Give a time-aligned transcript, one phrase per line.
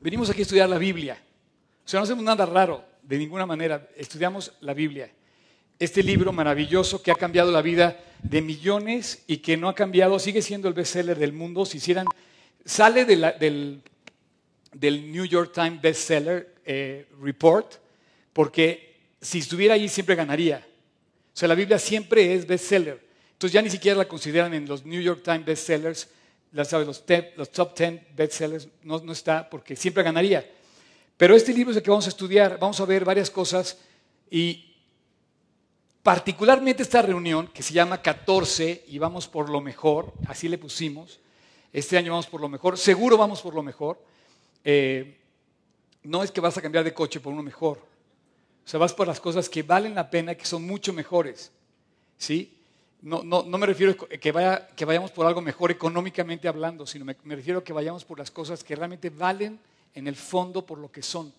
[0.00, 1.22] venimos aquí a estudiar la Biblia.
[1.84, 3.88] O sea, no hacemos nada raro, de ninguna manera.
[3.96, 5.10] Estudiamos la Biblia.
[5.78, 10.18] Este libro maravilloso que ha cambiado la vida de millones y que no ha cambiado,
[10.18, 11.66] sigue siendo el bestseller del mundo.
[11.66, 12.06] Si hicieran,
[12.64, 13.82] sale del,
[14.72, 17.74] del, New York Times Bestseller eh, Report,
[18.32, 20.66] porque si estuviera ahí siempre ganaría.
[21.34, 23.06] O sea, la Biblia siempre es bestseller.
[23.32, 26.08] Entonces ya ni siquiera la consideran en los New York Times bestsellers,
[26.52, 26.72] los,
[27.36, 30.48] los top 10 bestsellers, no, no está porque siempre ganaría.
[31.16, 33.78] Pero este libro es el que vamos a estudiar, vamos a ver varias cosas
[34.30, 34.74] y
[36.02, 41.20] particularmente esta reunión que se llama 14 y vamos por lo mejor, así le pusimos,
[41.72, 44.00] este año vamos por lo mejor, seguro vamos por lo mejor,
[44.62, 45.18] eh,
[46.02, 49.06] no es que vas a cambiar de coche por uno mejor, o sea, vas por
[49.06, 51.50] las cosas que valen la pena, que son mucho mejores,
[52.18, 52.55] ¿sí?
[53.02, 56.86] No, no, no me refiero a que, vaya, que vayamos por algo mejor económicamente hablando,
[56.86, 59.60] sino me, me refiero a que vayamos por las cosas que realmente valen
[59.94, 61.32] en el fondo por lo que son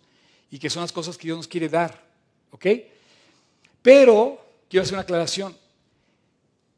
[0.49, 2.01] y que son las cosas que Dios nos quiere dar,
[2.51, 2.65] ¿ok?
[3.81, 5.55] Pero quiero hacer una aclaración.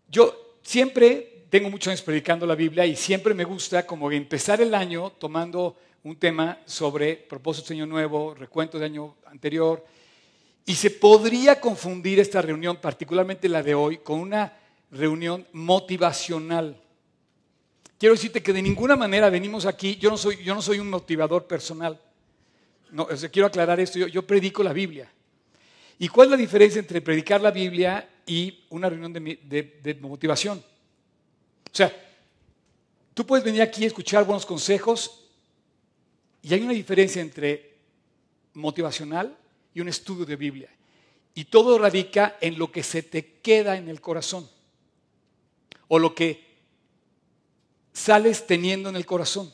[0.09, 4.73] Yo siempre tengo muchos años predicando la Biblia y siempre me gusta como empezar el
[4.73, 9.85] año tomando un tema sobre propósitos de año nuevo, recuento de año anterior,
[10.65, 14.53] y se podría confundir esta reunión, particularmente la de hoy, con una
[14.91, 16.81] reunión motivacional.
[17.97, 20.89] Quiero decirte que de ninguna manera venimos aquí, yo no soy, yo no soy un
[20.89, 21.99] motivador personal.
[22.91, 25.11] No, quiero aclarar esto, yo, predico la Biblia.
[25.99, 30.57] ¿Y cuál es la diferencia entre predicar la Biblia y una reunión de, de motivación?
[30.59, 31.93] O sea,
[33.13, 35.25] tú puedes venir aquí a escuchar buenos consejos
[36.41, 37.75] y hay una diferencia entre
[38.53, 39.37] motivacional
[39.73, 40.69] y un estudio de Biblia.
[41.35, 44.49] Y todo radica en lo que se te queda en el corazón
[45.89, 46.47] o lo que
[47.91, 49.51] sales teniendo en el corazón.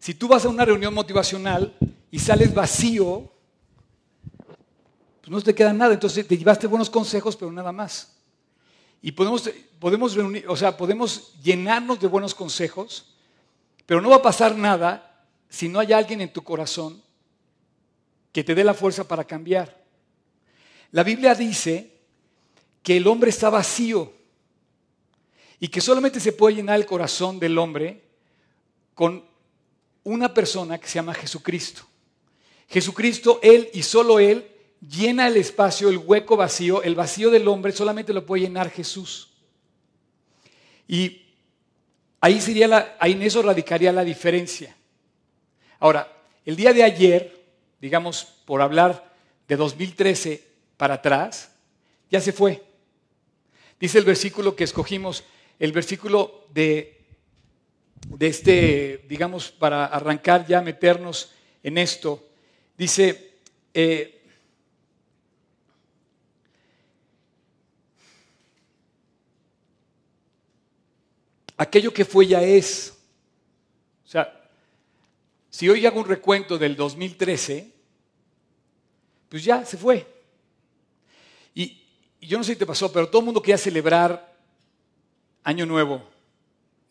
[0.00, 1.76] Si tú vas a una reunión motivacional
[2.10, 3.30] y sales vacío,
[5.20, 5.94] pues no te queda nada.
[5.94, 8.16] Entonces te llevaste buenos consejos, pero nada más.
[9.00, 13.14] Y podemos, podemos reunir, o sea, podemos llenarnos de buenos consejos,
[13.86, 17.02] pero no va a pasar nada si no hay alguien en tu corazón
[18.32, 19.84] que te dé la fuerza para cambiar.
[20.90, 21.92] La Biblia dice
[22.82, 24.12] que el hombre está vacío
[25.60, 28.02] y que solamente se puede llenar el corazón del hombre
[28.94, 29.24] con
[30.04, 31.82] una persona que se llama Jesucristo.
[32.68, 34.46] Jesucristo, Él y solo Él,
[34.80, 39.30] llena el espacio, el hueco vacío, el vacío del hombre, solamente lo puede llenar Jesús.
[40.86, 41.22] Y
[42.20, 44.76] ahí, sería la, ahí en eso radicaría la diferencia.
[45.78, 46.10] Ahora,
[46.44, 47.44] el día de ayer,
[47.80, 49.12] digamos, por hablar
[49.48, 50.44] de 2013
[50.76, 51.50] para atrás,
[52.10, 52.62] ya se fue.
[53.80, 55.24] Dice el versículo que escogimos,
[55.58, 57.00] el versículo de,
[58.08, 61.32] de este, digamos, para arrancar ya, meternos
[61.62, 62.24] en esto,
[62.76, 63.38] dice,
[63.72, 64.14] eh,
[71.56, 72.94] aquello que fue ya es.
[74.04, 74.50] O sea,
[75.50, 77.72] si hoy hago un recuento del 2013,
[79.28, 80.06] pues ya se fue.
[81.54, 81.80] Y,
[82.20, 84.33] yo no sé si te pasó, pero todo el mundo quería celebrar
[85.44, 86.02] Año Nuevo.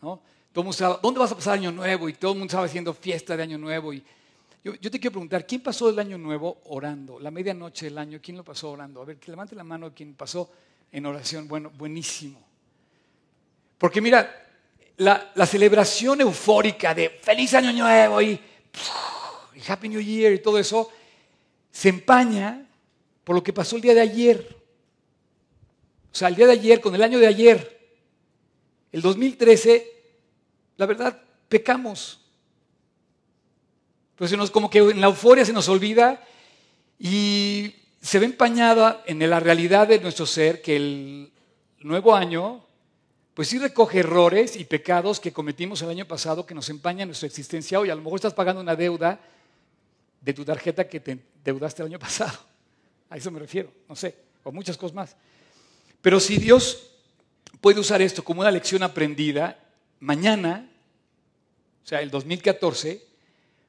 [0.02, 0.22] ¿no?
[0.52, 2.08] Todo el mundo estaba, ¿dónde vas a pasar Año Nuevo?
[2.08, 3.94] Y todo el mundo estaba haciendo fiesta de Año Nuevo.
[3.94, 4.04] Y
[4.64, 7.20] yo, te quiero preguntar, ¿quién pasó el Año Nuevo orando?
[7.20, 9.02] La medianoche del año, ¿quién lo pasó orando?
[9.02, 10.50] A ver, que levante la mano quien pasó
[10.92, 11.48] en oración.
[11.50, 12.40] Bueno, buenísimo.
[13.78, 14.44] Porque mira,
[14.98, 18.40] la, celebración eufórica de feliz año nuevo y,
[19.68, 20.90] Happy New Year y todo eso
[21.72, 22.66] se empaña
[23.24, 24.58] por lo que pasó el día de ayer.
[26.12, 27.83] O sea, el día de ayer, con el año de ayer,
[28.94, 29.92] el 2013,
[30.78, 32.22] la verdad, pecamos.
[34.16, 36.24] Pues nos, como que en la euforia se nos olvida
[37.00, 41.32] y se ve empañada en la realidad de nuestro ser que el
[41.80, 42.64] nuevo año,
[43.34, 47.28] pues sí recoge errores y pecados que cometimos el año pasado que nos empañan nuestra
[47.28, 47.90] existencia hoy.
[47.90, 49.20] A lo mejor estás pagando una deuda
[50.22, 52.38] de tu tarjeta que te deudaste el año pasado.
[53.10, 55.16] A eso me refiero, no sé, o muchas cosas más.
[56.00, 56.93] Pero si Dios
[57.64, 59.58] puede usar esto como una lección aprendida,
[60.02, 60.70] mañana,
[61.82, 63.02] o sea, el 2014,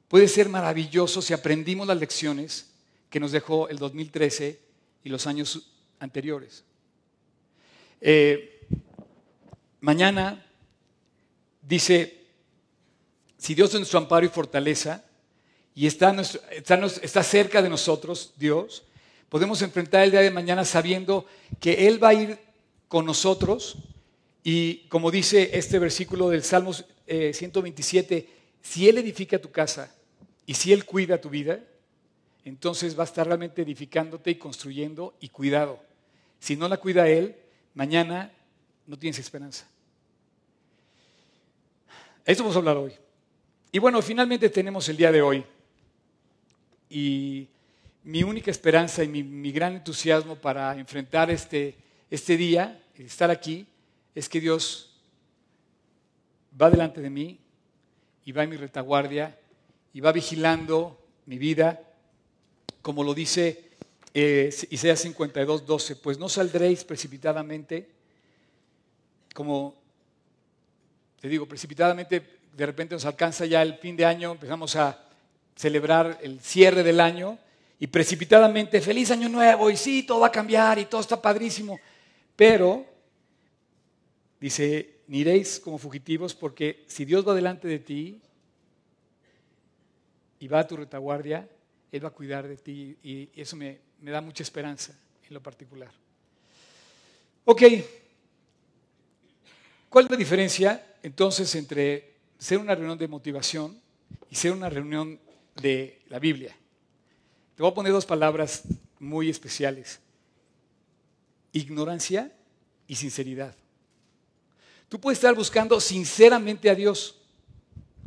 [0.09, 2.71] puede ser maravilloso si aprendimos las lecciones
[3.09, 4.59] que nos dejó el 2013
[5.05, 6.65] y los años anteriores.
[8.01, 8.67] Eh,
[9.79, 10.45] mañana
[11.61, 12.25] dice,
[13.37, 15.05] si Dios es nuestro amparo y fortaleza,
[15.73, 16.13] y está,
[16.51, 18.83] está, cerca de nosotros, Dios,
[19.29, 21.25] podemos enfrentar el día de mañana sabiendo
[21.61, 22.45] que Él va a ir
[22.87, 23.77] con nosotros
[24.43, 28.29] y como dice este versículo del Salmos 127,
[28.61, 29.91] si Él edifica tu casa,
[30.45, 31.59] y si Él cuida tu vida,
[32.43, 35.79] entonces va a estar realmente edificándote y construyendo y cuidado.
[36.39, 37.35] Si no la cuida Él,
[37.73, 38.31] mañana
[38.85, 39.67] no tienes esperanza.
[42.23, 42.93] Eso vamos a hablar hoy.
[43.71, 45.43] Y bueno, finalmente tenemos el día de hoy.
[46.89, 47.47] Y
[48.03, 51.75] mi única esperanza y mi, gran entusiasmo para enfrentar este,
[52.15, 53.67] este día, estar aquí,
[54.13, 54.97] es que Dios
[56.59, 57.39] va delante de mí
[58.25, 59.37] y va en mi retaguardia
[59.93, 61.81] y va vigilando mi vida,
[62.81, 63.69] como lo dice
[64.13, 67.89] eh, Isaías 52, 12, pues no saldréis precipitadamente,
[69.33, 69.75] como
[71.19, 75.03] te digo, precipitadamente de repente nos alcanza ya el fin de año, empezamos a
[75.55, 77.37] celebrar el cierre del año
[77.79, 81.77] y precipitadamente, feliz año nuevo, y sí, todo va a cambiar y todo está padrísimo,
[82.35, 82.85] pero,
[84.39, 88.21] dice, ni iréis como fugitivos porque si Dios va delante de ti
[90.39, 91.49] y va a tu retaguardia,
[91.91, 94.93] Él va a cuidar de ti y eso me, me da mucha esperanza
[95.27, 95.91] en lo particular.
[97.45, 97.61] Ok,
[99.89, 103.79] ¿cuál es la diferencia entonces entre ser una reunión de motivación
[104.29, 105.19] y ser una reunión
[105.61, 106.55] de la Biblia?
[107.55, 108.63] Te voy a poner dos palabras
[108.99, 109.99] muy especiales.
[111.55, 112.35] Ignorancia
[112.85, 113.55] y sinceridad.
[114.89, 117.15] Tú puedes estar buscando sinceramente a Dios.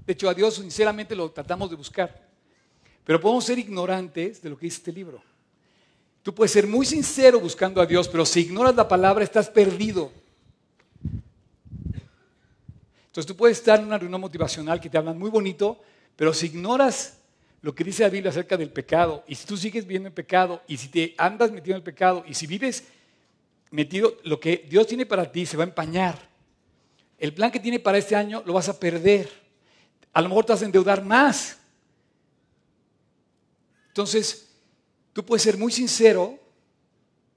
[0.04, 2.28] De hecho, a Dios sinceramente lo tratamos de buscar.
[3.04, 5.22] Pero podemos ser ignorantes de lo que dice este libro.
[6.22, 10.12] Tú puedes ser muy sincero buscando a Dios, pero si ignoras la palabra estás perdido.
[13.06, 15.80] Entonces tú puedes estar en una reunión motivacional que te hablan muy bonito,
[16.16, 17.18] pero si ignoras
[17.62, 20.62] lo que dice la Biblia acerca del pecado, y si tú sigues viendo el pecado,
[20.68, 22.84] y si te andas metido en el pecado, y si vives
[23.70, 26.28] metido, lo que Dios tiene para ti se va a empañar.
[27.18, 29.28] El plan que tiene para este año lo vas a perder.
[30.12, 31.58] A lo mejor te vas a endeudar más.
[33.88, 34.48] Entonces,
[35.12, 36.38] tú puedes ser muy sincero,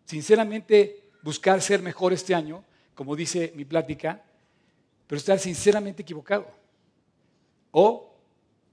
[0.05, 2.63] sinceramente buscar ser mejor este año,
[2.93, 4.23] como dice mi plática,
[5.07, 6.47] pero estar sinceramente equivocado.
[7.71, 8.15] O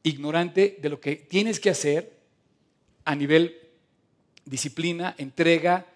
[0.02, 2.18] ignorante de lo que tienes que hacer
[3.04, 3.56] a nivel
[4.44, 5.86] disciplina, entrega,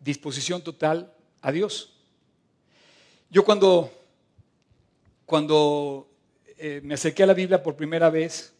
[0.00, 1.94] disposición total a Dios.
[3.30, 3.92] Yo cuando
[5.30, 6.10] cuando
[6.58, 8.52] eh, me acerqué a la Biblia por primera vez,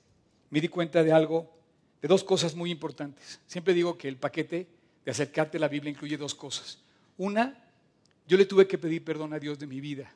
[0.51, 1.53] me di cuenta de algo,
[2.01, 3.41] de dos cosas muy importantes.
[3.45, 4.69] Siempre digo que el paquete
[5.05, 6.79] de acercarte a la Biblia incluye dos cosas.
[7.19, 7.61] Una,
[8.25, 10.13] yo le tuve que pedir perdón a Dios de mi vida.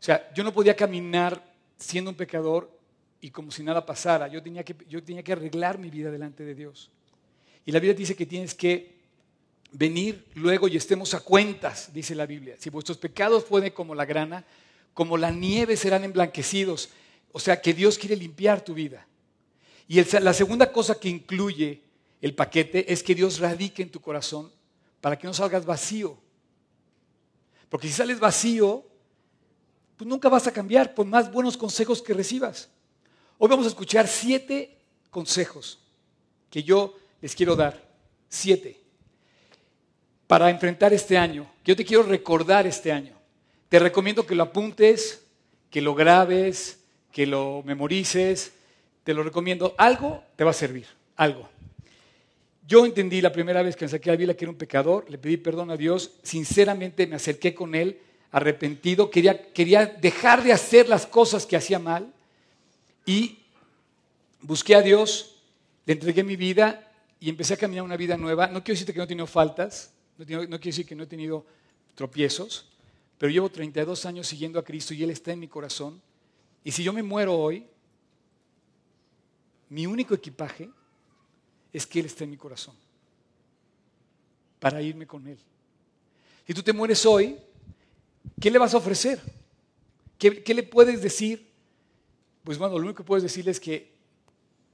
[0.00, 1.40] O sea, yo no podía caminar
[1.76, 2.76] siendo un pecador
[3.20, 4.26] y como si nada pasara.
[4.26, 6.90] Yo tenía que, yo tenía que arreglar mi vida delante de Dios.
[7.64, 9.01] Y la Biblia dice que tienes que
[9.72, 12.56] venir luego y estemos a cuentas, dice la Biblia.
[12.58, 14.44] Si vuestros pecados fueren como la grana,
[14.94, 16.90] como la nieve serán emblanquecidos.
[17.32, 19.06] O sea que Dios quiere limpiar tu vida.
[19.88, 21.82] Y la segunda cosa que incluye
[22.20, 24.50] el paquete es que Dios radique en tu corazón
[25.00, 26.16] para que no salgas vacío.
[27.68, 28.84] Porque si sales vacío,
[29.96, 32.68] pues nunca vas a cambiar por más buenos consejos que recibas.
[33.38, 34.78] Hoy vamos a escuchar siete
[35.10, 35.78] consejos
[36.50, 37.90] que yo les quiero dar.
[38.28, 38.81] Siete.
[40.32, 41.46] Para enfrentar este año.
[41.62, 43.12] Yo te quiero recordar este año.
[43.68, 45.26] Te recomiendo que lo apuntes,
[45.68, 46.80] que lo grabes,
[47.12, 48.54] que lo memorices.
[49.04, 49.74] Te lo recomiendo.
[49.76, 50.86] Algo te va a servir,
[51.16, 51.50] algo.
[52.66, 55.04] Yo entendí la primera vez que me saqué a la Biblia que era un pecador,
[55.10, 60.54] le pedí perdón a Dios, sinceramente me acerqué con Él, arrepentido, quería, quería dejar de
[60.54, 62.10] hacer las cosas que hacía mal
[63.04, 63.40] y
[64.40, 65.36] busqué a Dios,
[65.84, 68.46] le entregué mi vida y empecé a caminar una vida nueva.
[68.46, 69.92] No quiero decirte que no he tenido faltas,
[70.24, 71.44] no quiero decir que no he tenido
[71.94, 72.66] tropiezos,
[73.18, 76.00] pero llevo 32 años siguiendo a Cristo y Él está en mi corazón.
[76.64, 77.66] Y si yo me muero hoy,
[79.68, 80.68] mi único equipaje
[81.72, 82.74] es que Él está en mi corazón,
[84.58, 85.38] para irme con Él.
[86.46, 87.38] Si tú te mueres hoy,
[88.40, 89.20] ¿qué le vas a ofrecer?
[90.18, 91.48] ¿Qué, le puedes decir?
[92.44, 93.92] Pues bueno, lo único que puedes decirle es que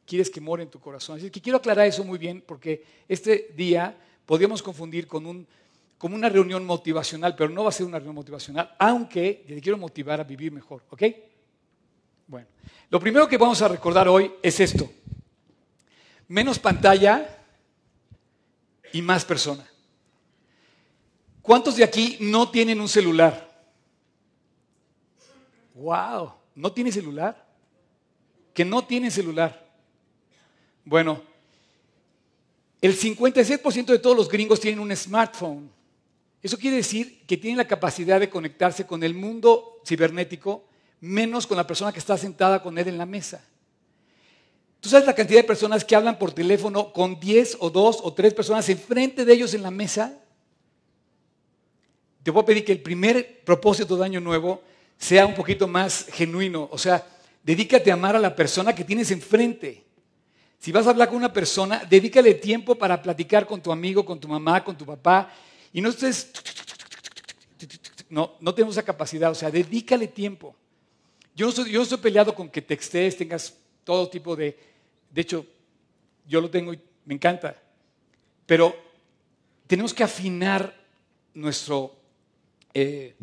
[0.07, 1.19] quieres que more en tu corazón.
[1.19, 3.97] Así que quiero aclarar eso muy bien porque este día
[4.29, 5.49] podríamos confundir con un
[6.03, 10.21] una reunión motivacional, pero no va a ser una reunión motivacional, aunque te quiero motivar
[10.21, 11.03] a vivir mejor, ¿ok?
[12.27, 12.47] Bueno,
[12.91, 14.89] lo primero que vamos a recordar hoy es esto.
[16.29, 17.39] Menos pantalla
[18.93, 19.67] y más persona.
[21.41, 23.49] ¿Cuántos de aquí no tienen un celular?
[25.75, 26.35] ¡Wow!
[26.55, 27.47] ¿No tiene celular?
[28.53, 29.67] Que no tiene celular.
[30.85, 31.23] Bueno,
[32.81, 35.71] el 56% de todos los gringos tienen un smartphone.
[36.43, 40.65] Eso quiere decir que tienen la capacidad de conectarse con el mundo cibernético
[41.01, 43.45] menos con la persona que está sentada con él en la mesa.
[44.81, 48.13] ¿Tú sabes la cantidad de personas que hablan por teléfono con 10 o 2 o
[48.13, 50.17] 3 personas enfrente de ellos en la mesa?
[52.23, 54.63] Te voy a pedir que el primer propósito de año nuevo
[54.97, 56.69] sea un poquito más genuino.
[56.71, 57.05] O sea,
[57.43, 59.85] dedícate a amar a la persona que tienes enfrente.
[60.59, 64.19] Si vas a hablar con una persona, dedícale tiempo para platicar con tu amigo, con
[64.19, 65.33] tu mamá, con tu papá.
[65.73, 66.31] Y no estés...
[68.11, 69.31] No, no tenemos esa capacidad.
[69.31, 70.57] O sea, dedícale tiempo.
[71.35, 74.59] Yo no, estoy, yo estoy peleado con que textes, tengas todo tipo de...
[75.11, 75.47] De hecho,
[76.27, 77.57] yo lo tengo y me encanta.
[78.45, 78.75] Pero
[79.69, 80.75] tenemos que afinar
[81.35, 81.95] nuestro
[82.75, 83.15] eh,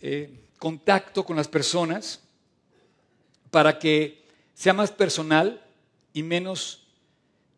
[0.00, 2.20] eh, contacto con las personas
[3.50, 5.65] para que sea más personal
[6.16, 6.82] y menos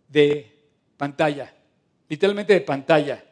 [0.09, 0.53] de
[0.97, 1.55] pantalla,
[2.09, 3.25] literalmente de pantalla.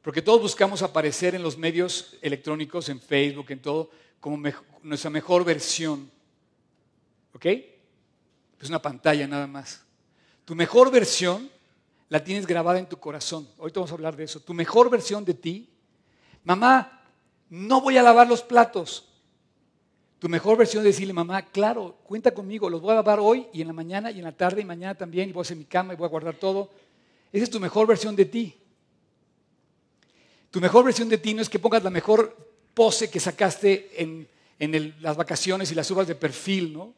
[0.00, 4.40] Porque todos buscamos aparecer en los medios electrónicos, en Facebook, en todo, como
[4.84, 6.08] nuestra mejor versión.
[7.32, 7.46] ¿Ok?
[7.46, 9.82] Es una pantalla nada más.
[10.44, 11.50] Tu mejor versión
[12.08, 13.48] la tienes grabada en tu corazón.
[13.58, 14.38] Hoy vamos a hablar de eso.
[14.38, 15.68] Tu mejor versión de ti.
[16.44, 17.02] Mamá,
[17.48, 19.09] no voy a lavar los platos.
[20.20, 23.62] Tu mejor versión es decirle, mamá, claro, cuenta conmigo, los voy a lavar hoy y
[23.62, 25.64] en la mañana y en la tarde y mañana también, y voy a hacer mi
[25.64, 26.68] cama y voy a guardar todo.
[27.32, 28.54] Esa es tu mejor versión de ti.
[30.50, 32.36] Tu mejor versión de ti no es que pongas la mejor
[32.74, 34.28] pose que sacaste en,
[35.00, 36.92] las vacaciones y las subas de perfil, ¿no?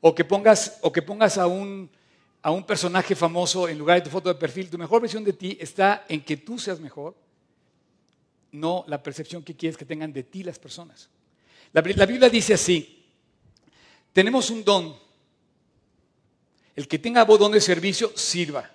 [0.00, 1.90] O que pongas, o que pongas a, un,
[2.40, 4.70] a un personaje famoso en lugar de tu foto de perfil.
[4.70, 7.16] Tu mejor versión de ti está en que tú seas mejor,
[8.52, 11.08] no la percepción que quieres que tengan de ti las personas.
[11.72, 13.04] La, Biblia dice así,
[14.12, 14.96] tenemos un don.
[16.74, 18.70] El que tenga don de servicio, sirva.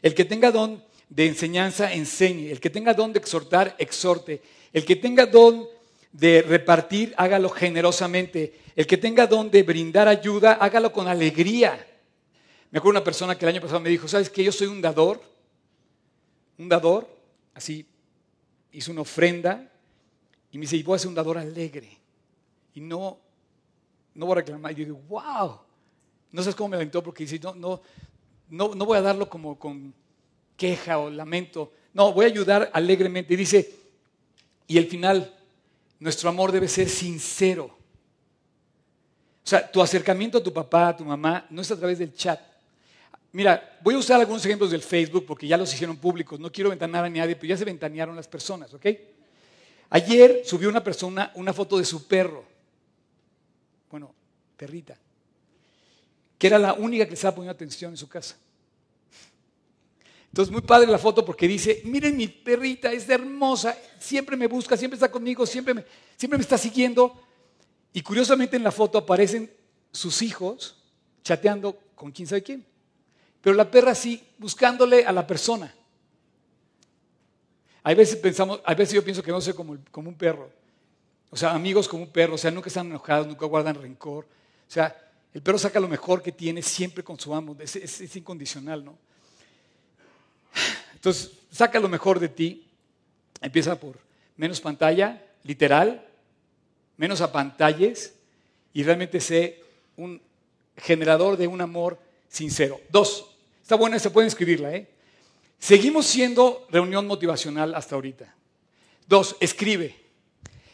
[0.00, 2.50] El que tenga don de enseñanza, enseñe.
[2.50, 4.42] El que tenga don de exhortar, exhorte.
[4.72, 5.66] El que tenga don
[6.12, 8.60] de repartir, hágalo generosamente.
[8.74, 11.86] El que tenga don de brindar ayuda, hágalo con alegría.
[12.70, 14.80] Me acuerdo una persona que el año pasado me dijo, ¿sabes que yo soy un
[14.80, 15.22] dador?
[16.58, 17.08] Un dador,
[17.54, 17.84] así,
[18.72, 19.70] hizo una ofrenda
[20.50, 22.01] y me dice, y voy a ser un dador alegre.
[22.74, 23.18] Y no,
[24.14, 24.72] no voy a reclamar.
[24.72, 25.60] Y yo digo, wow.
[26.30, 27.82] No sabes cómo me alentó porque dice, no, no,
[28.48, 29.92] no, no voy a darlo como con
[30.56, 31.72] queja o lamento.
[31.92, 33.34] No, voy a ayudar alegremente.
[33.34, 33.74] Y dice,
[34.66, 35.34] y el final,
[35.98, 37.64] nuestro amor debe ser sincero.
[39.44, 42.14] O sea, tu acercamiento a tu papá, a tu mamá, no es a través del
[42.14, 42.40] chat.
[43.32, 46.38] Mira, voy a usar algunos ejemplos del Facebook porque ya los hicieron públicos.
[46.38, 48.86] No quiero ventanar a nadie, pero ya se ventanearon las personas, ¿ok?
[49.90, 52.44] Ayer subió una persona una foto de su perro.
[54.62, 54.96] Perrita.
[56.38, 58.36] Que era la única que le estaba poniendo atención en su casa.
[60.28, 64.76] Entonces, muy padre la foto porque dice, miren mi perrita, es hermosa, siempre me busca,
[64.76, 65.84] siempre está conmigo, siempre me,
[66.16, 67.20] siempre me está siguiendo.
[67.92, 69.52] Y curiosamente en la foto aparecen
[69.90, 70.76] sus hijos
[71.24, 72.64] chateando con quién sabe quién.
[73.40, 75.74] Pero la perra sí, buscándole a la persona.
[77.82, 80.48] Hay veces pensamos, a veces yo pienso que no como, como un perro.
[81.30, 84.24] O sea, amigos como un perro, o sea, nunca están enojados, nunca guardan rencor.
[84.72, 84.96] O sea,
[85.34, 88.96] el perro saca lo mejor que tiene siempre con su amo, es incondicional, ¿no?
[90.94, 92.66] Entonces, saca lo mejor de ti.
[93.42, 93.98] Empieza por
[94.38, 96.02] menos pantalla, literal,
[96.96, 98.14] menos a pantalles
[98.72, 99.62] y realmente sé
[99.98, 100.22] un
[100.78, 101.98] generador de un amor
[102.30, 102.80] sincero.
[102.88, 103.26] Dos,
[103.60, 104.88] está buena, se pueden escribirla, ¿eh?
[105.58, 108.34] Seguimos siendo reunión motivacional hasta ahorita.
[109.06, 109.96] Dos, escribe.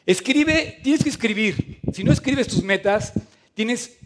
[0.06, 1.80] Escribe, tienes que escribir.
[1.92, 3.12] Si no escribes tus metas,
[3.58, 3.98] tienes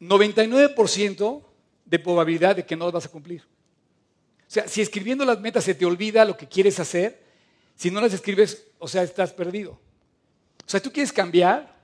[0.00, 1.42] 99%
[1.86, 3.40] de probabilidad de que no las vas a cumplir.
[3.40, 7.24] O sea, si escribiendo las metas se te olvida lo que quieres hacer,
[7.74, 9.70] si no las escribes, o sea, estás perdido.
[9.70, 11.74] O sea, tú quieres cambiar,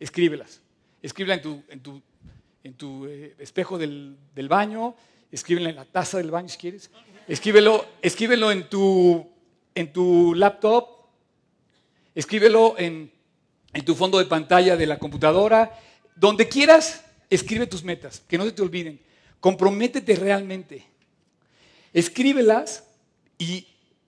[0.00, 0.62] escríbelas.
[1.02, 2.02] Escríbela en tu, en tu,
[2.62, 4.94] en tu eh, espejo del, del, baño,
[5.30, 6.90] escríbela en la taza del baño si quieres.
[7.28, 9.30] Escríbelo, escríbelo en, tu,
[9.74, 10.88] en tu laptop,
[12.14, 13.12] escríbelo en,
[13.74, 15.78] en tu fondo de pantalla de la computadora.
[16.16, 19.00] Donde quieras, escribe tus metas, que no se te olviden.
[19.40, 20.86] Comprométete realmente.
[21.92, 22.84] Escríbelas
[23.36, 23.66] y,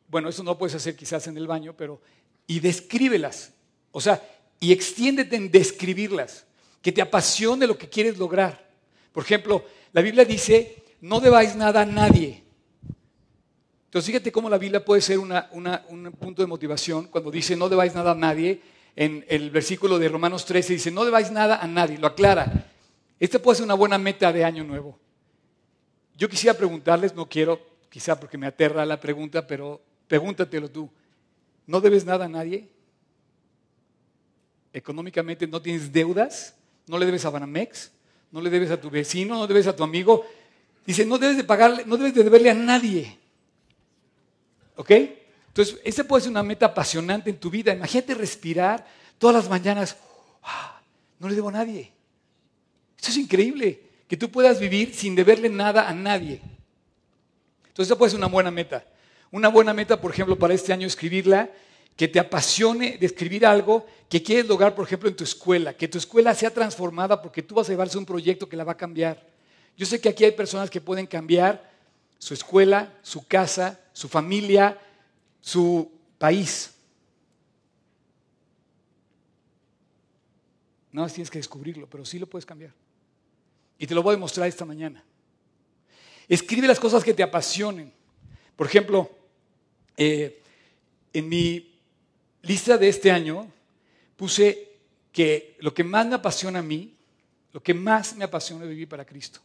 [0.08, 2.00] bueno, eso no puedes hacer quizás en el baño, pero,
[2.46, 3.52] y descríbelas.
[3.90, 4.23] O sea,
[4.61, 6.46] y extiéndete en describirlas,
[6.80, 8.70] que te apasione lo que quieres lograr.
[9.12, 12.44] Por ejemplo, la Biblia dice, no debáis nada a nadie.
[13.87, 17.94] Entonces, fíjate cómo la Biblia puede ser un punto de motivación cuando dice, no debáis
[17.94, 18.61] nada a nadie.
[18.96, 22.70] En el versículo de Romanos 13 dice, no debáis nada a nadie, lo aclara.
[23.20, 24.98] Esta puede ser una buena meta de año nuevo.
[26.16, 27.60] Yo quisiera preguntarles, no quiero
[27.90, 30.90] quizá porque me aterra la pregunta, pero pregúntatelo tú.
[31.66, 32.68] ¿No debes nada a nadie?
[34.72, 36.56] ¿Económicamente no tienes deudas?
[36.86, 37.92] ¿No le debes a Banamex?
[38.36, 40.26] no le debes a tu vecino, no debes a tu amigo.
[40.84, 43.18] Dice, no debes de pagarle, no debes de deberle a nadie.
[44.76, 44.90] ¿Ok?
[45.56, 47.72] Entonces, esa puede ser una meta apasionante en tu vida.
[47.72, 48.86] Imagínate respirar
[49.16, 49.96] todas las mañanas.
[50.42, 50.82] Ah,
[51.18, 51.90] no le debo a nadie.
[53.00, 56.42] Eso es increíble, que tú puedas vivir sin deberle nada a nadie.
[57.68, 58.84] Entonces, esa puede ser una buena meta.
[59.30, 61.48] Una buena meta, por ejemplo, para este año, escribirla,
[61.96, 65.88] que te apasione de escribir algo que quieres lograr, por ejemplo, en tu escuela, que
[65.88, 68.76] tu escuela sea transformada porque tú vas a llevarse un proyecto que la va a
[68.76, 69.26] cambiar.
[69.75, 71.72] Yo sé que aquí hay personas que pueden cambiar
[72.18, 74.78] su escuela, su casa, su familia,
[75.46, 75.88] su
[76.18, 76.74] país.
[80.90, 82.72] No tienes que descubrirlo, pero sí lo puedes cambiar.
[83.78, 85.04] Y te lo voy a demostrar esta mañana.
[86.28, 87.92] Escribe las cosas que te apasionen.
[88.56, 89.08] Por ejemplo,
[89.96, 90.42] eh,
[91.12, 91.78] en mi
[92.42, 93.46] lista de este año
[94.16, 94.78] puse
[95.12, 96.92] que lo que más me apasiona a mí,
[97.52, 99.38] lo que más me apasiona es vivir para Cristo.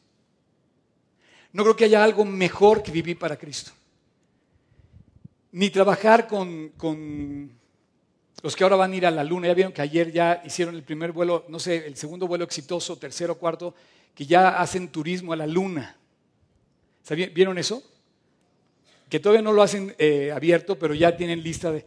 [1.53, 3.74] No creo que haya algo mejor que vivir para Cristo.
[5.53, 7.51] Ni trabajar con, con,
[8.41, 9.48] los que ahora van a ir a la luna.
[9.48, 12.98] Ya vieron que ayer ya hicieron el primer vuelo, no sé, el segundo vuelo exitoso,
[12.98, 13.75] tercero, cuarto,
[14.15, 15.96] que ya hacen turismo a la luna.
[17.34, 17.84] ¿Vieron eso?
[19.10, 21.86] Que todavía no lo hacen eh, abierto, pero ya tienen lista de...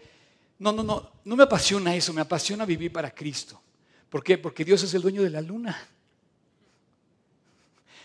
[0.59, 3.61] No, no, no, no me apasiona eso, me apasiona vivir para Cristo.
[4.09, 4.39] ¿Por qué?
[4.39, 5.77] Porque Dios es el dueño de la luna.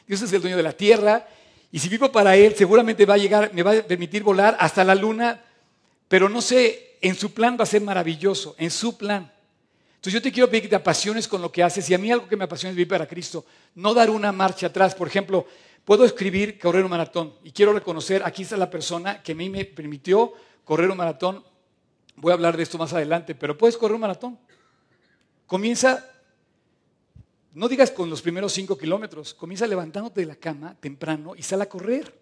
[0.07, 1.27] Dios es el dueño de la tierra.
[1.71, 4.83] Y si vivo para Él, seguramente va a llegar, me va a permitir volar hasta
[4.83, 5.39] la luna.
[6.09, 9.31] Pero no sé, en su plan va a ser maravilloso, en su plan.
[9.91, 11.89] Entonces yo te quiero pedir que te apasiones con lo que haces.
[11.89, 13.45] Y a mí algo que me apasiona es vivir para Cristo.
[13.75, 14.93] No dar una marcha atrás.
[14.93, 15.47] Por ejemplo,
[15.85, 17.33] puedo escribir correr un maratón.
[17.45, 20.33] Y quiero reconocer, aquí está la persona que a mí me permitió
[20.65, 21.43] correr un maratón
[22.21, 24.37] Voy a hablar de esto más adelante, pero puedes correr un maratón.
[25.47, 26.05] Comienza,
[27.53, 31.61] no digas con los primeros cinco kilómetros, comienza levantándote de la cama temprano y sal
[31.61, 32.13] a correr.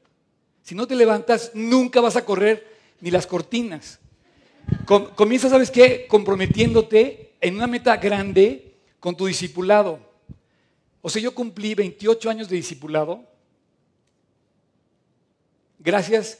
[0.62, 4.00] Si no te levantas, nunca vas a correr ni las cortinas.
[5.16, 6.08] Comienza, ¿sabes qué?
[6.08, 10.00] Comprometiéndote en una meta grande con tu discipulado.
[11.02, 13.24] O sea, yo cumplí 28 años de discipulado
[15.80, 16.40] gracias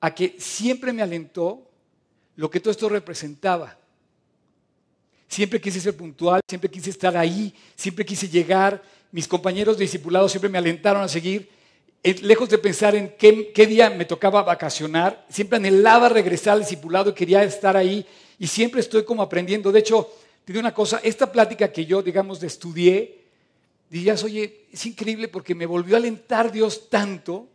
[0.00, 1.66] a que siempre me alentó
[2.36, 3.78] lo que todo esto representaba.
[5.28, 8.82] Siempre quise ser puntual, siempre quise estar ahí, siempre quise llegar.
[9.12, 11.48] Mis compañeros de discipulados siempre me alentaron a seguir.
[12.02, 17.10] Eh, lejos de pensar en qué, día me tocaba vacacionar, siempre anhelaba regresar al discipulado
[17.10, 18.06] y quería estar ahí.
[18.38, 19.70] Y siempre estoy como aprendiendo.
[19.70, 20.10] De hecho,
[20.44, 23.20] te digo una cosa, esta plática que yo, digamos, de estudié,
[23.90, 27.48] dirías, oye, es increíble porque me volvió a alentar Dios tanto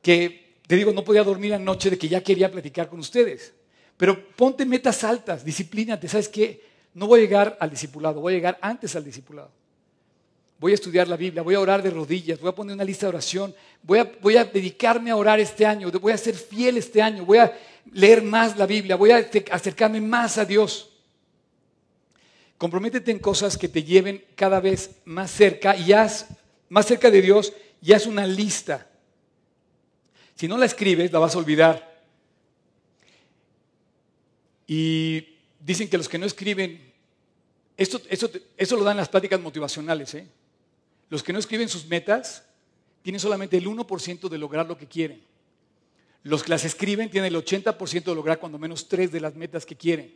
[0.00, 3.52] que, te digo, no podía dormir anoche de que ya quería platicar con ustedes.
[3.98, 6.08] Pero ponte metas altas, disciplínate.
[6.08, 6.64] ¿Sabes qué?
[6.94, 9.57] No voy a llegar al discipulado, voy a llegar antes al discipulado.
[10.58, 13.06] Voy a estudiar la Biblia, voy a orar de rodillas, voy a poner una lista
[13.06, 17.24] de oración, voy a, dedicarme a orar este año, voy a ser fiel este año,
[17.24, 17.56] voy a
[17.92, 20.90] leer más la Biblia, voy a acercarme más a Dios.
[22.56, 26.26] Comprométete en cosas que te lleven cada vez más cerca y haz
[26.68, 28.88] más cerca de Dios y haz una lista.
[30.34, 32.02] Si no la escribes, la vas a olvidar.
[34.66, 36.92] Y dicen que los que no escriben,
[37.76, 40.26] eso lo dan las pláticas motivacionales, ¿eh?
[41.10, 42.44] Los que no escriben sus metas
[43.02, 45.22] tienen solamente el 1% de lograr lo que quieren.
[46.22, 49.64] Los que las escriben tienen el 80% de lograr cuando menos tres de las metas
[49.64, 50.14] que quieren.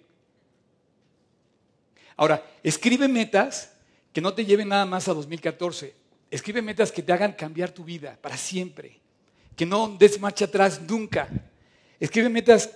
[2.17, 3.73] Ahora, escribe metas
[4.13, 5.95] que no te lleven nada más a 2014.
[6.31, 9.01] Escribe metas que te hagan cambiar tu vida para siempre.
[9.57, 11.29] Que no des marcha atrás nunca.
[11.99, 12.71] Escribe metas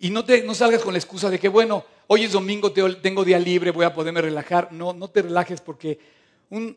[0.00, 3.24] y no, te, no salgas con la excusa de que, bueno, hoy es domingo, tengo
[3.24, 4.72] día libre, voy a poderme relajar.
[4.72, 5.98] No, no te relajes porque
[6.48, 6.76] un,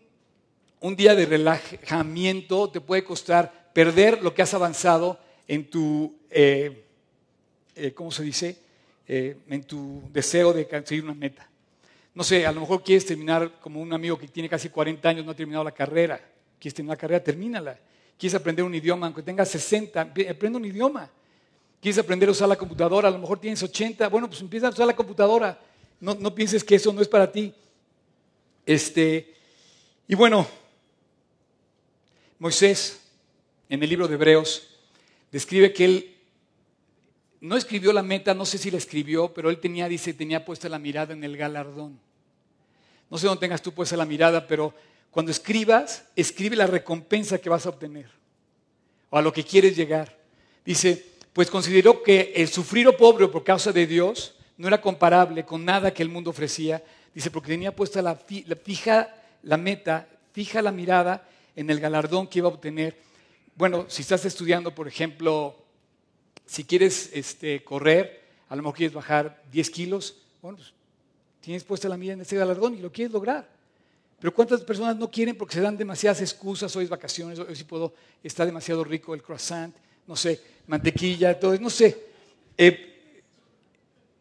[0.96, 5.18] día de relajamiento te puede costar perder lo que has avanzado
[5.48, 6.84] en tu, eh,
[7.76, 8.58] eh, ¿cómo se dice?
[9.08, 11.48] Eh, en tu deseo de conseguir una meta.
[12.14, 15.26] No sé, a lo mejor quieres terminar como un amigo que tiene casi 40 años,
[15.26, 16.20] no ha terminado la carrera.
[16.60, 17.80] Quieres terminar la carrera, termínala.
[18.18, 21.10] Quieres aprender un idioma, aunque tengas 60, aprende un idioma.
[21.82, 24.70] Quieres aprender a usar la computadora, a lo mejor tienes 80, bueno, pues empieza a
[24.70, 25.60] usar la computadora.
[26.00, 27.54] No, pienses que eso no es para ti.
[28.66, 29.34] Este,
[30.08, 30.48] y bueno,
[32.44, 33.00] Moisés,
[33.70, 34.68] en el libro de Hebreos,
[35.32, 36.16] describe que él
[37.40, 40.68] no escribió la meta, no sé si la escribió, pero él tenía, dice, tenía puesta
[40.68, 41.98] la mirada en el galardón.
[43.10, 44.74] No sé dónde tengas tú puesta la mirada, pero
[45.10, 48.08] cuando escribas, escribe la recompensa que vas a obtener
[49.10, 50.14] o a lo que quieres llegar.
[50.66, 51.02] Dice,
[51.32, 55.64] pues consideró que el sufrir o pobre por causa de Dios no era comparable con
[55.64, 56.84] nada que el mundo ofrecía.
[57.16, 62.40] Dice, porque tenía puesta la, fija, la meta fija la mirada en el galardón que
[62.40, 62.98] iba a obtener.
[63.56, 65.56] Bueno, si estás estudiando, por ejemplo,
[66.46, 70.74] si quieres este, correr, a lo mejor quieres bajar 10 kilos, bueno, pues
[71.42, 73.48] tienes puesta la mira en ese galardón y lo quieres lograr.
[74.20, 76.74] Pero ¿cuántas personas no quieren porque se dan demasiadas excusas?
[76.76, 79.76] Hoy es vacaciones, hoy sí puedo, está demasiado rico el croissant,
[80.08, 82.06] no sé, mantequilla, todo, no sé.
[82.58, 83.22] Eh,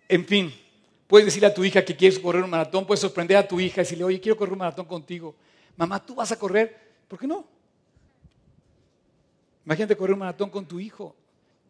[0.09, 0.53] en fin,
[1.07, 3.81] puedes decirle a tu hija que quieres correr un maratón, puedes sorprender a tu hija
[3.81, 5.37] y decirle, oye, quiero correr un maratón contigo.
[5.77, 6.82] Mamá, ¿tú vas a correr?
[7.13, 7.45] ¿Por qué no?
[9.67, 11.15] Imagínate correr un maratón con tu hijo,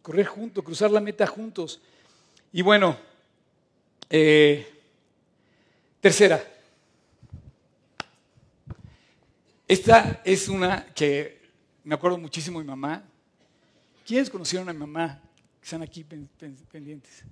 [0.00, 1.80] correr juntos, cruzar la meta juntos.
[2.52, 2.96] Y bueno,
[4.08, 4.64] eh,
[6.00, 6.40] tercera,
[9.66, 11.40] Esta es una que
[11.82, 13.02] me acuerdo muchísimo de mi mamá.
[14.06, 15.20] ¿Quiénes conocieron a mi mamá?
[15.60, 17.24] Están aquí pendientes.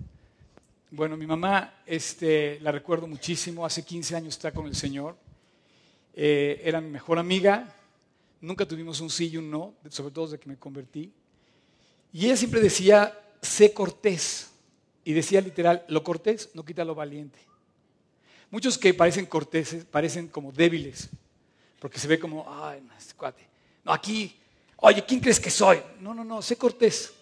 [0.90, 3.64] Bueno, mi mamá este, la recuerdo muchísimo.
[3.64, 5.16] Hace 15 años está con el Señor.
[6.12, 7.76] Eh, era mi mejor amiga.
[8.40, 11.12] Nunca tuvimos un sí y un no, sobre todo desde que me convertí.
[12.12, 14.50] Y ella siempre decía, sé cortés.
[15.04, 17.38] Y decía literal, lo cortés no quita lo valiente.
[18.50, 21.10] Muchos que parecen corteses parecen como débiles
[21.80, 23.42] porque se ve como, ay, este cuate.
[23.82, 24.38] No, aquí,
[24.76, 25.80] oye, ¿quién crees que soy?
[25.98, 27.12] No, no, no, sé cortés.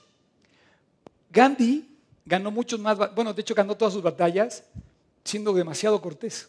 [1.31, 1.89] Gandhi
[2.27, 4.65] ganó muchos más, bueno, de hecho ganó todas sus batallas
[5.25, 6.49] siendo demasiado cortés.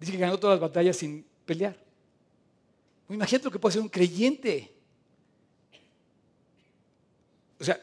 [0.00, 1.76] Dice que ganó todas las batallas sin pelear.
[3.08, 4.72] Imagínate lo que puede ser un creyente.
[7.60, 7.76] O sea,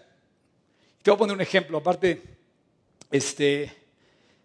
[1.01, 1.77] te voy a poner un ejemplo.
[1.77, 2.21] Aparte,
[3.11, 3.71] este,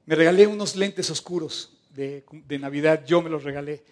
[0.06, 2.24] me regalé unos lentes oscuros de,
[2.58, 3.82] Navidad, yo me los regalé.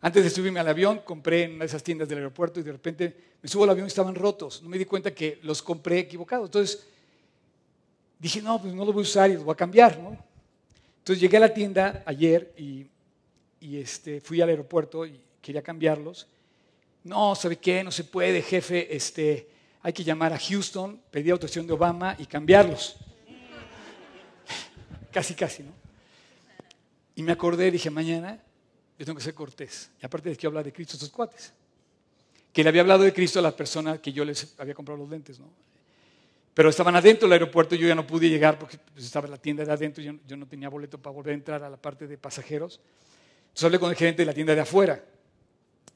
[0.00, 2.72] Antes de subirme al avión, compré en una de esas tiendas del aeropuerto y de
[2.72, 4.62] repente me subo al avión y estaban rotos.
[4.62, 6.48] No me di cuenta que los compré equivocados.
[6.48, 6.86] Entonces
[8.18, 9.98] dije, no, pues no los voy a usar y los voy a cambiar.
[10.98, 12.86] Entonces llegué a la tienda ayer y,
[13.60, 16.26] este, fui al aeropuerto y quería cambiarlos.
[17.04, 17.84] No, ¿sabe qué?
[17.84, 18.94] No se puede, jefe.
[18.94, 19.48] Este,
[19.82, 22.96] hay que llamar a Houston, pedir autorización de Obama y cambiarlos.
[25.12, 25.72] casi, casi, ¿no?
[27.14, 28.42] Y me acordé, dije, mañana
[28.98, 29.90] yo tengo que ser cortés.
[30.00, 31.52] Y aparte de que hablar de Cristo a estos cuates.
[32.52, 35.10] Que le había hablado de Cristo a las personas que yo les había comprado los
[35.10, 35.50] lentes, ¿no?
[36.54, 39.64] Pero estaban adentro del aeropuerto, yo ya no pude llegar porque pues, estaba la tienda
[39.64, 42.16] de adentro, yo, yo no tenía boleto para volver a entrar a la parte de
[42.16, 42.80] pasajeros.
[43.48, 45.04] Entonces hablé con el gerente de la tienda de afuera.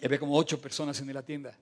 [0.01, 1.57] Y había como ocho personas en la tienda.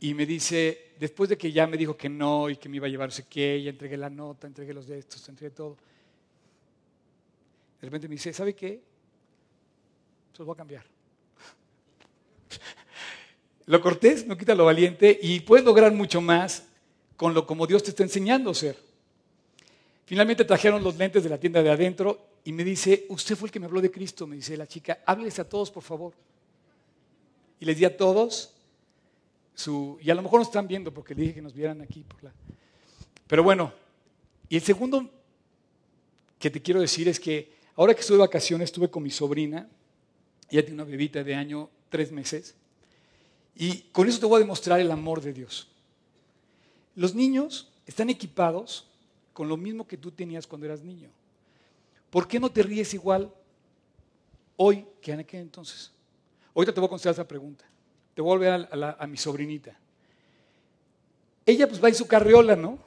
[0.00, 2.86] Y me dice, después de que ya me dijo que no y que me iba
[2.86, 5.76] a llevar no sé qué, ya entregué la nota, entregué los de estos, entregué todo.
[7.80, 8.82] De repente me dice, ¿sabe qué?
[10.32, 10.84] Se los voy a cambiar.
[13.66, 16.64] Lo cortés no quita lo valiente y puedes lograr mucho más
[17.16, 18.76] con lo como Dios te está enseñando a ser.
[20.04, 23.52] Finalmente trajeron los lentes de la tienda de adentro y me dice, usted fue el
[23.52, 26.12] que me habló de Cristo, me dice la chica, hábleles a todos, por favor.
[27.62, 28.50] Y les di a todos
[29.54, 32.02] su, y a lo mejor nos están viendo porque le dije que nos vieran aquí.
[32.02, 32.32] Por la...
[33.28, 33.72] Pero bueno,
[34.48, 35.08] y el segundo
[36.40, 39.68] que te quiero decir es que Ahora que estuve de vacaciones, estuve con mi sobrina,
[40.50, 42.54] ella tiene una bebita de año tres meses,
[43.54, 45.68] y con eso te voy a demostrar el amor de Dios.
[46.94, 48.86] Los niños están equipados
[49.32, 51.08] con lo mismo que tú tenías cuando eras niño.
[52.10, 53.32] ¿Por qué no te ríes igual
[54.56, 55.90] hoy que en aquel entonces?
[56.54, 57.64] Ahorita te voy a contestar esa pregunta.
[58.14, 59.76] Te voy a volver a, mi sobrinita.
[61.46, 62.78] Ella pues va en su carriola, ¿no?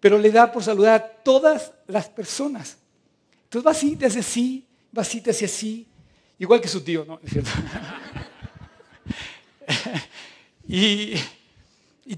[0.00, 2.78] Pero le da por saludar a todas las personas.
[3.44, 4.66] Entonces va así, te hace así,
[4.96, 5.86] va así, te hace así,
[6.38, 7.20] igual que su tío, ¿no?
[7.22, 7.34] ¿Es
[10.66, 11.14] y,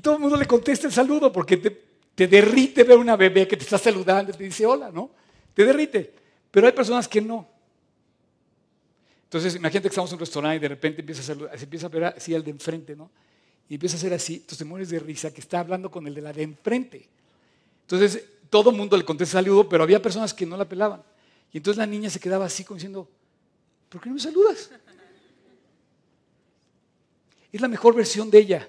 [0.00, 3.64] todo el mundo le contesta el saludo porque te, derrite ver una bebé que te
[3.64, 5.10] está saludando te dice hola, ¿no?
[5.52, 6.14] Te derrite.
[6.50, 7.48] Pero hay personas que no.
[9.34, 11.86] Entonces, imagínate que estamos en un restaurante y de repente empieza a saludar, se empieza
[11.86, 13.10] a ver así al de enfrente, ¿no?
[13.68, 16.14] Y empieza a hacer así, entonces te mueres de risa que está hablando con el
[16.14, 17.08] de la de enfrente.
[17.80, 21.02] Entonces, todo el mundo le contesta saludo, pero había personas que no la pelaban.
[21.52, 23.10] Y entonces la niña se quedaba así como diciendo,
[23.88, 24.70] ¿por qué no me saludas?
[27.50, 28.68] Es la mejor versión de ella,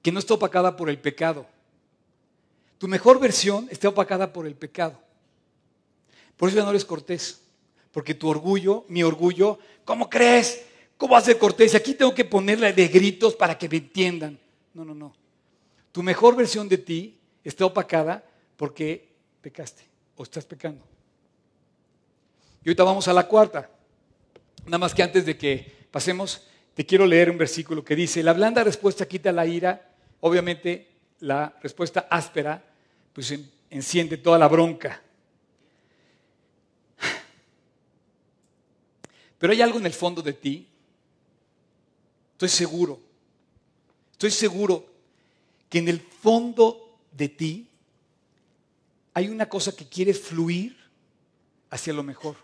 [0.00, 1.46] que no está opacada por el pecado.
[2.78, 4.98] Tu mejor versión está opacada por el pecado.
[6.38, 7.42] Por eso ya no eres cortés,
[7.92, 10.64] porque tu orgullo, mi orgullo, ¿cómo crees?
[10.96, 11.74] ¿Cómo ser cortés?
[11.74, 14.38] Aquí tengo que ponerle de gritos para que me entiendan.
[14.74, 15.14] No, no, no.
[15.92, 18.22] Tu mejor versión de ti está opacada
[18.56, 19.08] porque
[19.40, 19.82] pecaste
[20.16, 20.84] o estás pecando.
[22.62, 23.70] Y ahorita vamos a la cuarta.
[24.66, 28.34] Nada más que antes de que pasemos, te quiero leer un versículo que dice, la
[28.34, 30.88] blanda respuesta quita la ira, obviamente
[31.20, 32.62] la respuesta áspera,
[33.12, 33.34] pues
[33.70, 35.02] enciende toda la bronca.
[39.40, 40.68] Pero hay algo en el fondo de ti.
[42.32, 43.00] Estoy seguro.
[44.12, 44.84] Estoy seguro
[45.70, 47.66] que en el fondo de ti
[49.14, 50.76] hay una cosa que quiere fluir
[51.70, 52.36] hacia lo mejor.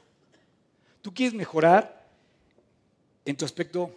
[1.02, 2.08] Tú quieres mejorar
[3.26, 3.94] en tu aspecto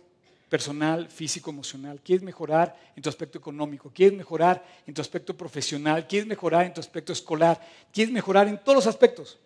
[0.50, 2.02] personal, físico, emocional.
[2.04, 3.92] Quieres mejorar en tu aspecto económico.
[3.96, 6.06] Quieres mejorar en tu aspecto profesional.
[6.06, 7.66] Quieres mejorar en tu aspecto escolar.
[7.94, 9.40] Quieres mejorar en todos los aspectos.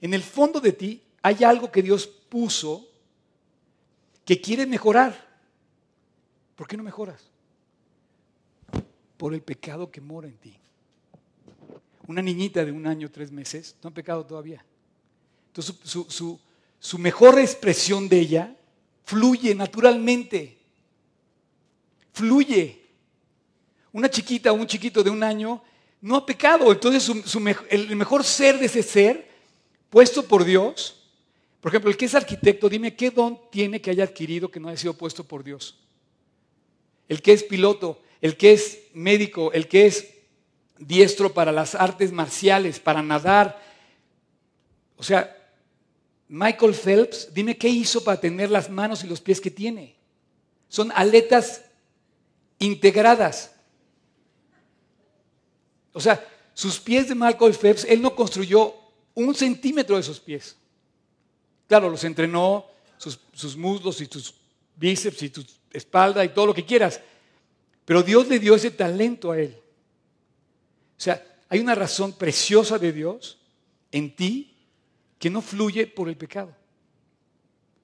[0.00, 2.88] En el fondo de ti hay algo que Dios puso
[4.24, 5.26] que quiere mejorar.
[6.54, 7.20] ¿Por qué no mejoras?
[9.16, 10.56] Por el pecado que mora en ti.
[12.06, 14.64] Una niñita de un año, tres meses, no ha pecado todavía.
[15.48, 15.74] Entonces
[16.78, 18.56] su, mejor expresión de ella
[19.02, 20.60] fluye naturalmente.
[22.12, 22.86] Fluye.
[23.90, 25.60] Una chiquita o un chiquito de un año
[26.02, 26.70] no ha pecado.
[26.70, 27.10] Entonces
[27.68, 29.28] el mejor ser de ese ser,
[29.90, 31.02] puesto por Dios,
[31.60, 34.68] por ejemplo, el que es arquitecto, dime qué don tiene que haya adquirido que no
[34.68, 35.78] haya sido puesto por Dios.
[37.08, 40.14] El que es piloto, el que es médico, el que es
[40.78, 43.60] diestro para las artes marciales, para nadar.
[44.96, 45.36] O sea,
[46.28, 49.96] Michael Phelps, dime qué hizo para tener las manos y los pies que tiene.
[50.68, 51.62] Son aletas
[52.58, 53.54] integradas.
[55.92, 58.74] O sea, sus pies de Michael Phelps, él no construyó
[59.14, 60.56] un centímetro de sus pies.
[61.66, 64.34] Claro, los entrenó, sus, muslos y sus
[64.76, 67.00] bíceps y tu espalda y todo lo que quieras.
[67.84, 69.56] Pero Dios le dio ese talento a él.
[70.96, 73.38] O sea, hay una razón preciosa de Dios
[73.92, 74.56] en ti
[75.18, 76.54] que no fluye por el pecado.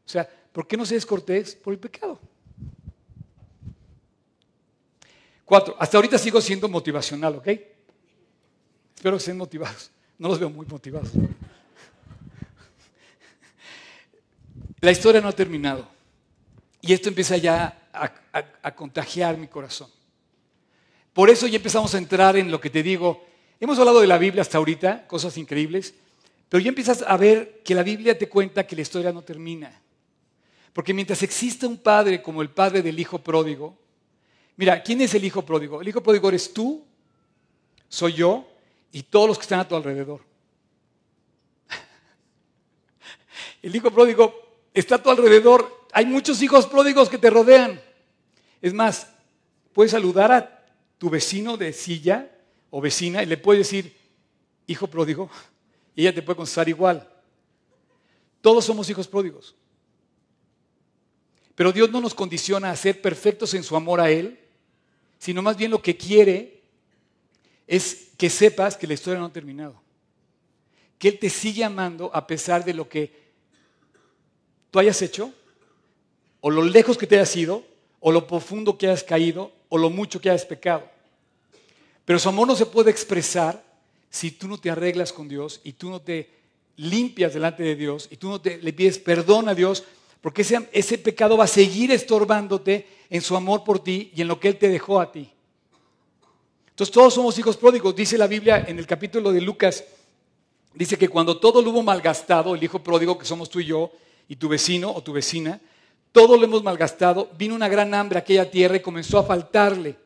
[0.05, 1.55] O sea, ¿por qué no se descortés?
[1.55, 2.19] Por el pecado.
[5.45, 7.49] Cuatro, hasta ahorita sigo siendo motivacional, ¿ok?
[8.95, 9.91] Espero que estén motivados.
[10.19, 11.11] No los veo muy motivados.
[14.83, 15.89] La historia no ha terminado.
[16.81, 19.89] Y esto empieza ya a, contagiar mi corazón.
[21.13, 23.25] Por eso ya empezamos a entrar en lo que te digo.
[23.61, 25.95] Hemos hablado de la Biblia hasta ahorita, cosas increíbles.
[26.49, 29.81] Pero ya empiezas a ver que la Biblia te cuenta que la historia no termina.
[30.73, 33.79] Porque mientras existe un padre como el padre del hijo pródigo,
[34.57, 35.81] mira, ¿quién es el hijo pródigo?
[35.81, 36.85] El hijo pródigo eres tú,
[37.89, 38.49] soy yo
[38.91, 40.23] y todos los que están a tu alrededor.
[43.63, 45.87] El hijo pródigo está a tu alrededor.
[45.93, 47.81] Hay muchos hijos pródigos que te rodean.
[48.61, 49.09] Es más,
[49.73, 50.65] puedes saludar a
[50.99, 52.31] tu vecino de silla
[52.71, 53.97] o vecina y le puedes decir,
[54.67, 55.31] hijo pródigo,
[55.95, 57.09] y ella te puede contestar igual.
[58.41, 59.55] Todos somos hijos pródigos.
[61.55, 64.39] Pero Dios no nos condiciona a ser perfectos en su amor a Él,
[65.19, 66.63] sino más bien lo que quiere
[67.67, 69.81] es que sepas que la historia no ha terminado.
[70.99, 73.22] Que Él te sigue amando a pesar de lo que
[74.73, 75.33] tú hayas hecho,
[76.41, 77.63] o lo lejos que te hayas ido,
[78.01, 80.83] o lo profundo que hayas caído, o lo mucho que hayas pecado.
[82.05, 83.63] Pero su amor no se puede expresar
[84.11, 86.31] si tú no te arreglas con Dios y tú no te
[86.77, 89.85] limpias delante de Dios y tú no te, le pides perdón a Dios,
[90.21, 94.29] porque ese, ese pecado va a seguir estorbándote en su amor por ti y en
[94.29, 95.31] lo que Él te dejó a ti.
[96.71, 99.85] Entonces todos somos hijos pródigos, dice la Biblia en el capítulo de Lucas,
[100.73, 103.93] dice que cuando todo lo hubo malgastado, el hijo pródigo que somos tú y yo,
[104.29, 105.61] y tu vecino o tu vecina,
[106.13, 109.97] todo lo hemos malgastado, vino una gran hambre a aquella tierra y comenzó a faltarle.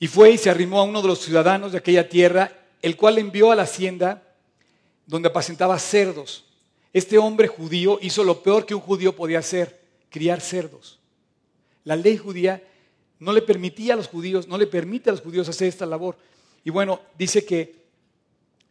[0.00, 3.18] Y fue y se arrimó a uno de los ciudadanos de aquella tierra, el cual
[3.18, 4.22] envió a la hacienda
[5.06, 6.44] donde apacentaba cerdos.
[6.92, 10.98] Este hombre judío hizo lo peor que un judío podía hacer, criar cerdos.
[11.84, 12.62] La ley judía
[13.20, 16.16] no le permitía a los judíos, no le permite a los judíos hacer esta labor.
[16.64, 17.82] Y bueno, dice que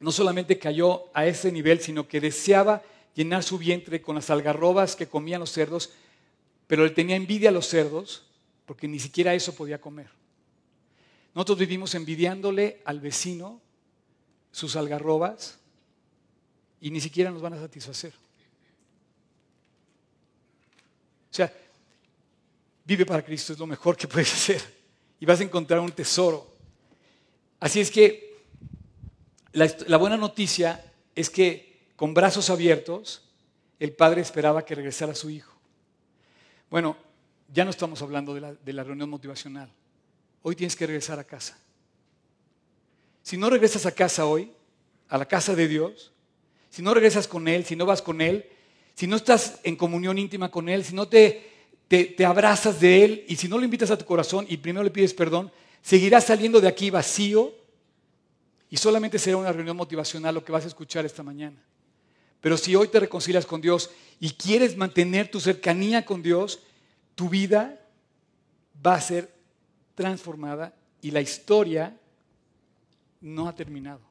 [0.02, 2.82] no solamente cayó a ese nivel, sino que deseaba
[3.16, 5.92] llenar su vientre con las algarrobas que comían los cerdos,
[6.68, 8.26] pero él tenía envidia a los cerdos
[8.66, 10.10] porque ni siquiera eso podía comer.
[11.34, 13.62] Nosotros vivimos envidiándole al vecino
[14.52, 15.60] sus algarrobas
[16.80, 18.14] y ni siquiera nos van a satisfacer.
[21.32, 21.54] O sea,
[22.84, 24.62] vive para Cristo es lo mejor que puedes hacer
[25.20, 26.56] y vas a encontrar un tesoro.
[27.60, 28.44] Así es que
[29.54, 30.84] la, la buena noticia
[31.16, 31.71] es que
[32.02, 33.22] con brazos abiertos
[33.80, 35.56] el padre esperaba que regresara su hijo.
[36.68, 36.98] Bueno,
[37.54, 39.72] ya no estamos hablando de la, reunión motivacional
[40.42, 41.60] hoy tienes que regresar a casa.
[43.22, 44.52] Si no regresas a casa hoy,
[45.10, 46.12] a la casa de Dios,
[46.72, 48.50] si no regresas con Él, si no vas con Él,
[48.96, 51.52] si no estás en comunión íntima con Él, si no te,
[51.88, 54.90] te, abrazas de Él y si no lo invitas a tu corazón y primero le
[54.90, 55.52] pides perdón,
[55.84, 57.54] seguirás saliendo de aquí vacío
[58.72, 61.64] y solamente será una reunión motivacional lo que vas a escuchar esta mañana.
[62.42, 66.60] Pero si hoy te reconcilias con Dios y quieres mantener tu cercanía con Dios,
[67.16, 67.80] tu vida
[68.86, 69.32] va a ser
[69.96, 71.96] transformada y la historia
[73.22, 74.02] no ha terminado.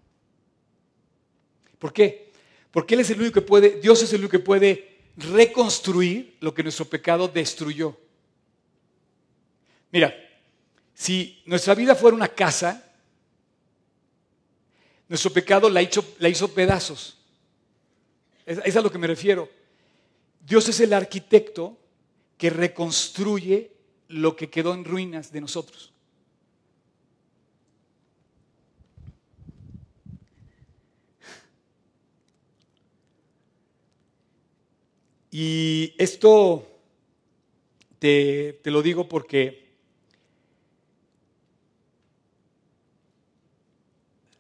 [1.78, 2.32] ¿Por qué?
[2.70, 6.54] Porque Él es el único que puede, Dios es el único que puede reconstruir lo
[6.54, 7.98] que nuestro pecado destruyó.
[9.90, 10.14] Mira,
[10.94, 12.84] si nuestra vida fuera una casa,
[15.08, 17.19] nuestro pecado la hizo, la hizo pedazos.
[18.46, 19.48] Es, es a lo que me refiero.
[20.46, 21.76] Dios es el arquitecto
[22.36, 23.72] que reconstruye
[24.08, 25.92] lo que quedó en ruinas de nosotros.
[35.30, 36.66] Y esto
[38.00, 39.68] te, te lo digo porque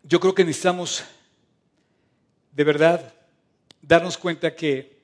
[0.02, 1.04] yo creo que necesitamos
[2.50, 3.19] de verdad
[3.82, 4.98] darnos cuenta que,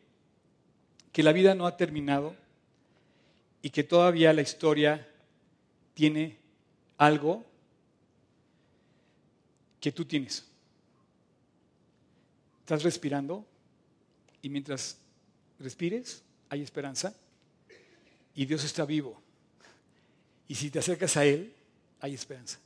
[1.12, 2.34] que la vida no ha terminado
[3.62, 5.08] y que todavía la historia
[5.94, 6.38] tiene
[6.98, 7.44] algo
[9.80, 10.44] que tú tienes.
[12.60, 13.46] Estás respirando
[14.42, 14.98] y mientras
[15.58, 17.14] respires hay esperanza
[18.34, 19.20] y Dios está vivo.
[20.48, 21.52] Y si te acercas a Él,
[22.00, 22.58] hay esperanza.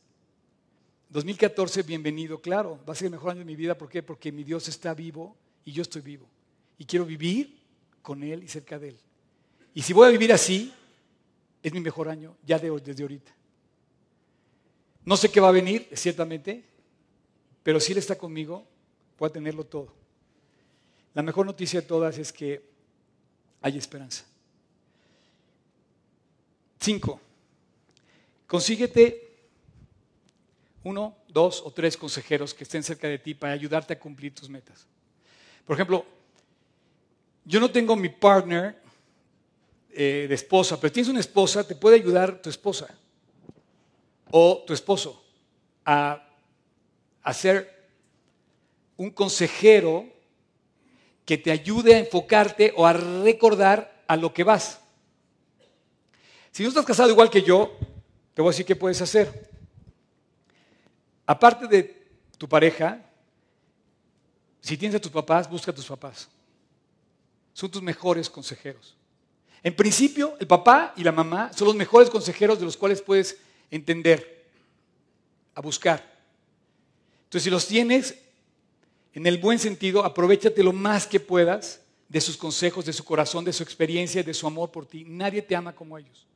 [1.11, 3.77] 2014, bienvenido, claro, va a ser el mejor año de mi vida.
[3.77, 4.03] ¿Por qué?
[4.03, 6.27] Porque mi Dios está vivo y yo estoy vivo.
[6.79, 7.61] Y quiero vivir
[8.03, 8.99] con Él y cerca de Él.
[9.75, 10.73] Y si voy a vivir así,
[11.63, 13.33] es mi mejor año ya de, desde ahorita.
[15.05, 16.65] No sé qué va a venir, ciertamente,
[17.63, 18.67] pero si Él está conmigo,
[19.19, 19.93] voy a tenerlo todo.
[21.15, 22.63] La mejor noticia de todas es que
[23.61, 24.25] hay esperanza.
[26.79, 27.21] Cinco,
[28.47, 29.31] consíguete
[30.83, 34.49] uno, dos o tres consejeros que estén cerca de ti para ayudarte a cumplir tus
[34.49, 34.87] metas.
[35.71, 36.05] Por ejemplo,
[37.45, 38.77] yo no tengo mi partner
[39.93, 42.89] eh, de esposa, pero tienes una esposa, te puede ayudar tu esposa
[44.33, 45.25] o tu esposo
[45.85, 46.29] a,
[47.23, 47.89] a ser
[48.97, 50.09] un consejero
[51.25, 54.81] que te ayude a enfocarte o a recordar a lo que vas.
[56.51, 57.77] Si no estás casado igual que yo,
[58.35, 59.49] te voy a decir qué puedes hacer.
[61.27, 63.07] Aparte de tu pareja,
[64.61, 66.29] si tienes a tus papás, busca a tus papás.
[67.53, 68.97] Son tus mejores consejeros.
[69.63, 73.37] En principio, el papá y la mamá son los mejores consejeros de los cuales puedes
[73.71, 74.47] entender,
[75.55, 76.19] a buscar.
[77.25, 78.19] Entonces, si los tienes
[79.13, 83.45] en el buen sentido, aprovechate lo más que puedas de sus consejos, de su corazón,
[83.45, 85.05] de su experiencia, de su amor por ti.
[85.07, 86.27] Nadie te ama como ellos.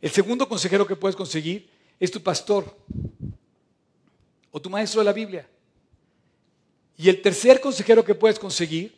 [0.00, 2.76] El segundo consejero que puedes conseguir es tu pastor
[4.50, 5.48] o tu maestro de la Biblia.
[6.96, 8.94] Y el tercer consejero que puedes conseguir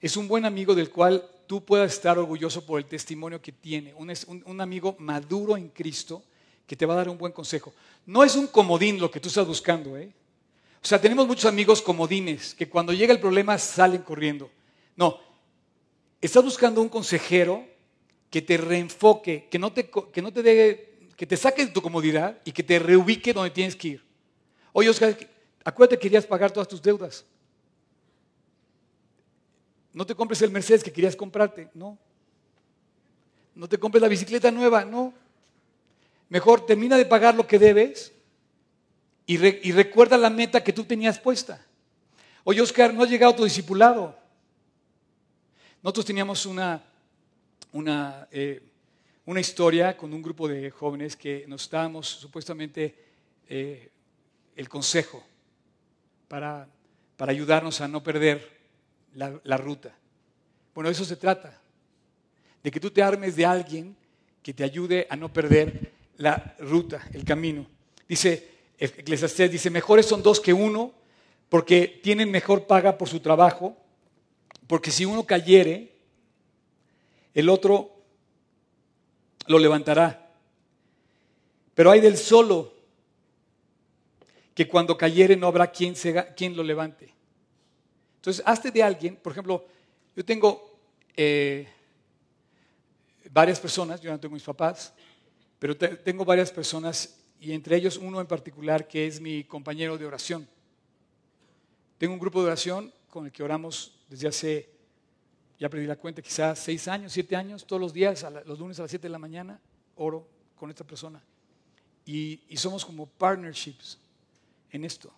[0.00, 3.94] es un buen amigo del cual tú puedas estar orgulloso por el testimonio que tiene.
[3.94, 6.22] Un, amigo maduro en Cristo
[6.66, 7.72] que te va a dar un buen consejo.
[8.06, 9.96] No es un comodín lo que tú estás buscando.
[9.96, 10.12] ¿eh?
[10.82, 14.50] O sea, tenemos muchos amigos comodines que cuando llega el problema salen corriendo.
[14.96, 15.18] No,
[16.20, 17.64] estás buscando un consejero
[18.30, 20.90] que te reenfoque, que no te, que no te deje
[21.20, 24.04] que te saque de tu comodidad y que te reubique donde tienes que ir.
[24.72, 25.14] Oye, Oscar,
[25.64, 27.24] acuérdate que querías pagar todas tus deudas.
[29.92, 31.98] No te compres el Mercedes que querías comprarte, no.
[33.54, 35.12] No te compres la bicicleta nueva, no.
[36.28, 38.12] Mejor termina de pagar lo que debes
[39.26, 41.64] y, recuerda la meta que tú tenías puesta.
[42.44, 44.16] Oye, Oscar, no ha llegado tu discipulado.
[45.82, 46.82] Nosotros teníamos una,
[47.72, 48.62] una eh,
[49.30, 52.96] una historia con un grupo de jóvenes que nos dábamos supuestamente
[53.48, 53.88] eh,
[54.56, 55.24] el consejo
[56.30, 56.68] para,
[57.16, 58.48] para, ayudarnos a no perder
[59.14, 59.92] la, la ruta.
[60.72, 61.60] Bueno, eso se trata,
[62.62, 63.96] de que tú te armes de alguien
[64.40, 67.66] que te ayude a no perder la ruta, el camino.
[68.08, 70.92] Dice Eclesiastés, dice, mejores son dos que uno,
[71.48, 73.76] porque tienen mejor paga por su trabajo,
[74.68, 75.96] porque si uno cayere,
[77.34, 77.90] el otro
[79.48, 80.30] lo levantará.
[81.74, 82.72] Pero hay del solo
[84.54, 85.94] que cuando cayere no habrá quien,
[86.36, 87.12] quien lo levante.
[88.16, 89.64] Entonces, hazte de alguien, por ejemplo,
[90.14, 90.78] yo tengo
[91.16, 91.68] eh,
[93.30, 94.92] varias personas, yo no tengo mis papás,
[95.58, 100.06] pero tengo varias personas y entre ellos uno en particular que es mi compañero de
[100.06, 100.46] oración.
[101.96, 104.80] Tengo un grupo de oración con el que oramos desde hace
[105.60, 108.82] ya perdí la cuenta, quizás seis años, siete años, todos los días, los lunes a
[108.82, 109.60] las siete de la mañana,
[109.94, 110.26] oro
[110.56, 111.22] con esta persona.
[112.06, 113.98] Y, somos como partnerships
[114.72, 115.12] en esto.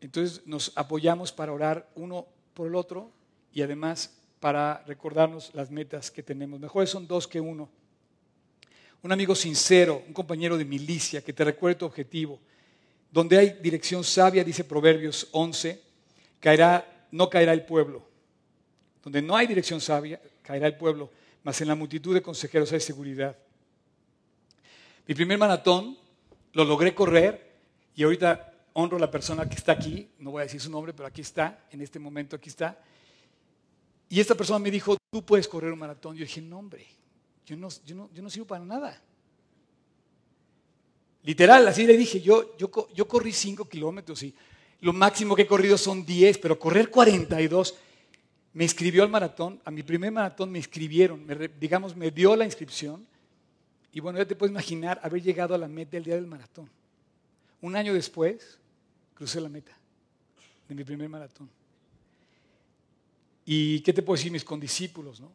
[0.00, 3.10] Entonces nos apoyamos para orar uno por el otro
[3.52, 6.58] y además para recordarnos las metas que tenemos.
[6.58, 7.68] Mejores son dos que uno.
[9.02, 12.40] Un amigo sincero, un compañero de milicia que te recuerde tu objetivo.
[13.10, 15.80] Donde hay dirección sabia, dice Proverbios 11,
[16.40, 18.02] caerá, no caerá el pueblo.
[19.04, 21.10] Donde no hay dirección sabia, caerá el pueblo,
[21.44, 23.36] mas en la multitud de consejeros hay seguridad.
[25.06, 25.96] Mi primer maratón
[26.52, 27.51] lo logré correr
[27.94, 30.92] y ahorita honro a la persona que está aquí, no voy a decir su nombre,
[30.92, 32.78] pero aquí está, en este momento aquí está.
[34.08, 36.16] Y esta persona me dijo, tú puedes correr un maratón.
[36.16, 36.86] Yo dije, no hombre,
[37.46, 39.00] yo no, yo no, yo no sirvo para nada.
[41.22, 44.34] Literal, así le dije, yo, yo, yo corrí 5 kilómetros y
[44.80, 47.76] lo máximo que he corrido son 10, pero correr 42,
[48.54, 51.24] me inscribió al maratón, a mi primer maratón me inscribieron,
[51.58, 53.06] digamos, me dio la inscripción.
[53.92, 56.68] Y bueno, ya te puedes imaginar haber llegado a la meta el día del maratón.
[57.62, 58.58] Un año después,
[59.14, 59.72] crucé la meta
[60.68, 61.48] de mi primer maratón.
[63.46, 65.20] ¿Y qué te puedo decir mis condiscípulos?
[65.20, 65.32] No?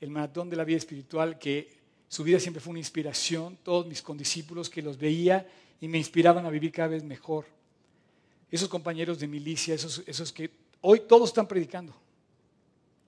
[0.00, 1.70] El maratón de la vida espiritual, que
[2.08, 5.48] su vida siempre fue una inspiración, todos mis condiscípulos que los veía
[5.80, 7.46] y me inspiraban a vivir cada vez mejor.
[8.50, 10.50] Esos compañeros de milicia, esos, esos que
[10.80, 11.94] hoy todos están predicando.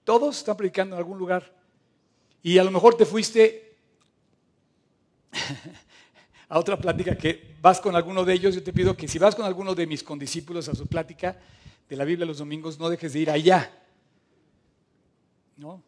[0.05, 1.53] Todos están predicando en algún lugar.
[2.43, 3.77] Y a lo mejor te fuiste
[6.55, 8.55] a otra plática que vas con alguno de ellos.
[8.55, 11.37] Yo te pido que si vas con alguno de mis condiscípulos a su plática
[11.89, 13.77] de la Biblia los domingos, no dejes de ir allá.
[15.57, 15.83] ¿No?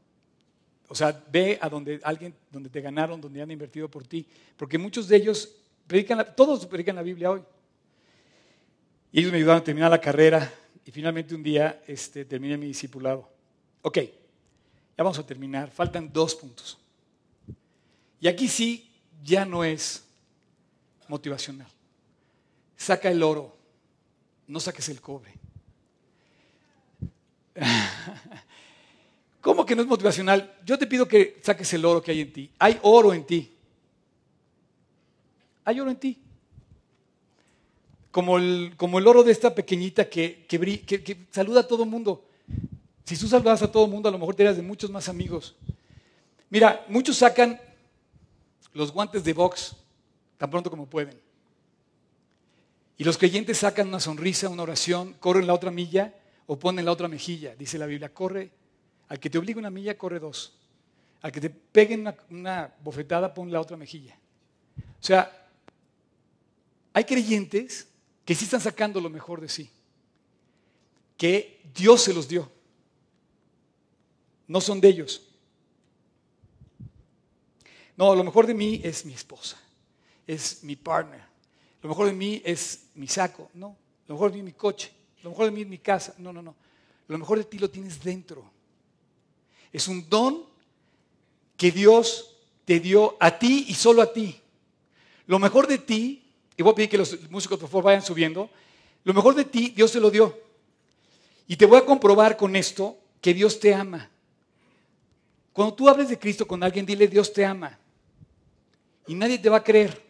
[0.88, 4.26] O sea, ve a donde alguien, donde te ganaron, donde han invertido por ti.
[4.56, 5.54] Porque muchos de ellos
[5.86, 7.42] predican, todos predican la Biblia hoy.
[9.12, 10.52] Y ellos me ayudaron a terminar la carrera
[10.84, 13.30] y finalmente un día este, terminé mi discipulado.
[13.82, 15.70] Ok, ya vamos a terminar.
[15.70, 16.76] Faltan dos puntos.
[18.18, 18.90] Y aquí sí,
[19.22, 20.05] ya no es
[21.08, 21.68] motivacional.
[22.76, 23.56] Saca el oro,
[24.46, 25.32] no saques el cobre.
[29.40, 30.56] ¿Cómo que no es motivacional?
[30.64, 32.50] Yo te pido que saques el oro que hay en ti.
[32.58, 33.56] Hay oro en ti.
[35.64, 36.18] Hay oro en ti.
[38.10, 42.24] Como el, como el oro de esta pequeñita que, que, saluda a todo el mundo.
[43.04, 45.54] Si tú saludas a todo el mundo, a lo mejor te de muchos más amigos.
[46.50, 47.60] Mira, muchos sacan
[48.72, 49.76] los guantes de box
[50.38, 51.18] tan pronto como pueden.
[52.98, 56.14] Y los creyentes sacan una sonrisa, una oración, corren la otra milla
[56.46, 57.54] o ponen la otra mejilla.
[57.54, 58.50] Dice la Biblia, corre.
[59.08, 60.58] Al que te obligue una milla, corre dos.
[61.20, 64.16] Al que te peguen una, una bofetada, pon la otra mejilla.
[64.78, 65.48] O sea,
[66.92, 67.88] hay creyentes
[68.24, 69.70] que sí están sacando lo mejor de sí.
[71.16, 72.50] Que Dios se los dio.
[74.48, 75.22] No son de ellos.
[77.96, 79.58] No, lo mejor de mí es mi esposa
[80.26, 81.22] es mi partner.
[81.82, 83.50] Lo mejor de mí es mi saco.
[83.54, 83.76] No.
[84.08, 84.92] Lo mejor de mí es mi coche.
[85.22, 86.14] Lo mejor de mí es mi casa.
[86.18, 86.54] No, no, no.
[87.08, 88.50] Lo mejor de ti lo tienes dentro.
[89.72, 90.44] Es un don
[91.56, 94.40] que Dios te dio a ti y solo a ti.
[95.26, 96.24] Lo mejor de ti,
[96.56, 98.50] y voy a pedir que los músicos por favor vayan subiendo,
[99.04, 100.38] lo mejor de ti Dios te lo dio.
[101.46, 104.10] Y te voy a comprobar con esto que Dios te ama.
[105.52, 107.78] Cuando tú hables de Cristo con alguien, dile Dios te ama.
[109.06, 110.05] Y nadie te va a creer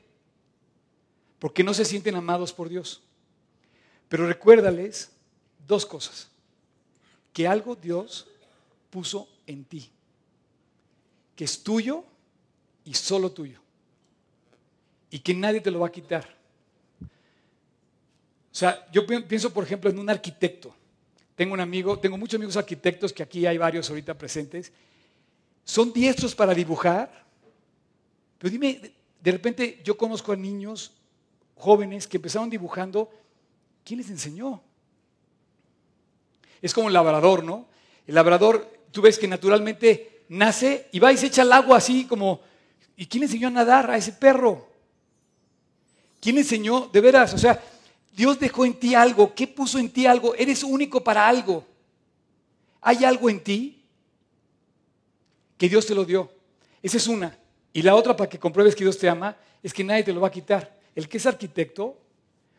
[1.39, 3.03] porque no se sienten amados por Dios.
[4.09, 5.11] Pero recuérdales
[5.67, 6.29] dos cosas.
[7.33, 8.27] Que algo Dios
[8.91, 9.91] puso en ti,
[11.35, 12.05] que es tuyo
[12.85, 13.61] y solo tuyo,
[15.11, 16.37] y que nadie te lo va a quitar.
[17.03, 20.75] O sea, yo pienso, por ejemplo, en un arquitecto.
[21.35, 24.73] Tengo un amigo, tengo muchos amigos arquitectos que aquí hay varios ahorita presentes.
[25.63, 27.27] Son diestros para dibujar.
[28.39, 30.93] Pero dime, de repente yo conozco a niños
[31.57, 33.11] jóvenes que empezaron dibujando,
[33.85, 34.63] ¿quién les enseñó?
[36.63, 37.67] Es como el labrador, ¿no?
[38.07, 42.05] El labrador, tú ves que naturalmente nace y va y se echa al agua así
[42.05, 42.41] como,
[42.97, 44.69] ¿y quién enseñó a nadar a ese perro?
[46.21, 46.89] ¿Quién enseñó?
[46.93, 47.63] De veras, o sea,
[48.13, 50.35] Dios dejó en ti algo, ¿qué puso en ti algo?
[50.35, 51.65] Eres único para algo.
[52.81, 53.85] ¿Hay algo en ti
[55.59, 56.31] que Dios te lo dio?
[56.83, 57.37] Esa es una.
[57.73, 60.21] Y la otra, para que compruebes que Dios te ama, es que nadie te lo
[60.21, 61.97] va a quitar el que es arquitecto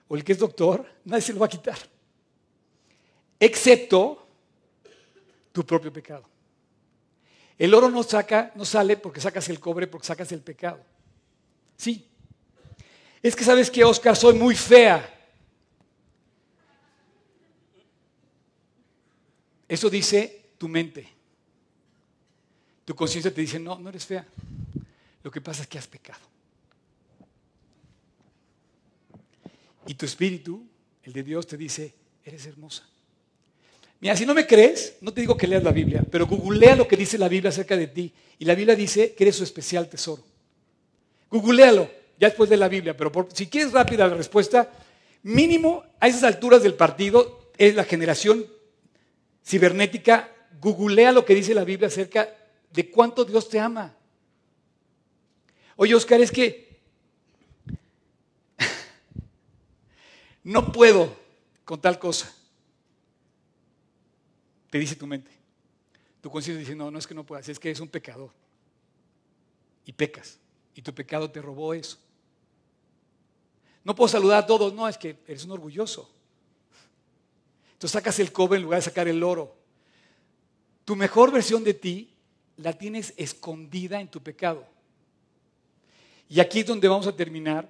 [0.07, 1.77] o el que es doctor, nadie se lo va a quitar.
[3.39, 4.27] Excepto
[5.51, 6.23] tu propio pecado.
[7.57, 10.79] El oro no saca, no sale porque sacas el cobre, porque sacas el pecado.
[11.75, 12.07] Sí.
[13.21, 15.15] Es que sabes que, Oscar, soy muy fea.
[19.67, 21.09] Eso dice tu mente.
[22.85, 24.25] Tu conciencia te dice, no, no eres fea.
[25.23, 26.36] Lo que pasa es que has pecado.
[29.87, 30.67] Y tu espíritu,
[31.03, 32.87] el de Dios, te dice, eres hermosa.
[33.99, 36.87] Mira, si no me crees, no te digo que leas la Biblia, pero googlea lo
[36.87, 38.13] que dice la Biblia acerca de ti.
[38.37, 40.23] Y la Biblia dice que eres su especial tesoro.
[41.31, 44.71] Googlealo, ya después de la Biblia, pero si quieres rápida la respuesta,
[45.23, 48.45] mínimo a esas alturas del partido es la generación
[49.43, 50.31] cibernética,
[50.61, 52.29] googlea lo que dice la Biblia acerca
[52.71, 53.95] de cuánto Dios te ama.
[55.75, 56.66] Oye, Oscar, es que
[60.47, 61.13] no puedo
[61.65, 62.33] con tal cosa.
[64.69, 65.29] Te dice tu mente.
[66.21, 68.31] Tu conciencia dice, no, no es que no puedas, es que es un pecador.
[69.85, 70.39] Y pecas.
[70.73, 71.97] Y tu pecado te robó eso.
[73.83, 76.09] No puedo saludar a todos, no, es que eres un orgulloso.
[77.73, 79.53] Entonces sacas el cobre en lugar de sacar el oro.
[80.85, 82.13] Tu mejor versión de ti
[82.55, 84.65] la tienes escondida en tu pecado.
[86.29, 87.69] Y aquí es donde vamos a terminar,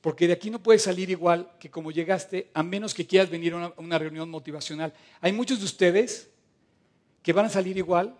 [0.00, 3.52] porque de aquí no puedes salir igual que como llegaste, a menos que quieras venir
[3.52, 4.94] a una, reunión motivacional.
[5.20, 6.30] Hay muchos de ustedes
[7.22, 8.16] que van a salir igual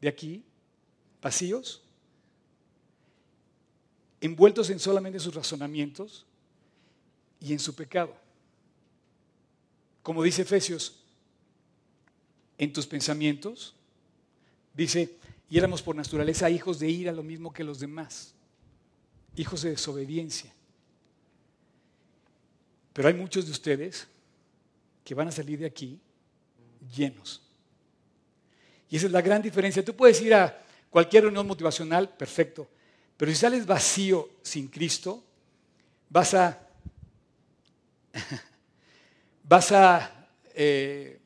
[0.00, 0.44] de aquí,
[1.22, 1.82] vacíos,
[4.20, 6.26] envueltos en solamente sus razonamientos
[7.40, 8.14] y en su pecado.
[10.02, 11.02] Como dice Efesios,
[12.58, 13.74] en tus pensamientos,
[14.74, 15.16] dice,
[15.48, 18.34] y éramos por naturaleza hijos de ira, lo mismo que los demás,
[19.36, 20.52] hijos de desobediencia.
[22.92, 24.06] Pero hay muchos de ustedes
[25.04, 26.00] que van a salir de aquí
[26.94, 27.42] llenos.
[28.90, 29.84] Y esa es la gran diferencia.
[29.84, 32.68] Tú puedes ir a cualquier reunión motivacional, perfecto,
[33.16, 35.24] pero si sales vacío sin Cristo,
[36.10, 36.68] vas a
[39.44, 41.18] vas a eh,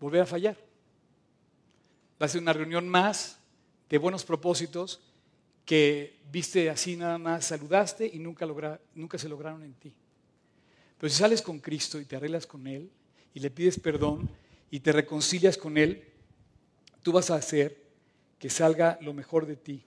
[0.00, 0.56] volver a fallar.
[2.20, 3.38] Va a una reunión más
[3.88, 5.00] de buenos propósitos
[5.64, 8.46] que viste así nada más, saludaste y nunca,
[8.94, 9.94] nunca se lograron en ti.
[10.98, 12.90] Pero si sales con Cristo y te arreglas con Él
[13.32, 14.28] y le pides perdón
[14.70, 16.04] y te reconcilias con Él,
[17.02, 17.82] tú vas a hacer
[18.38, 19.84] que salga lo mejor de ti.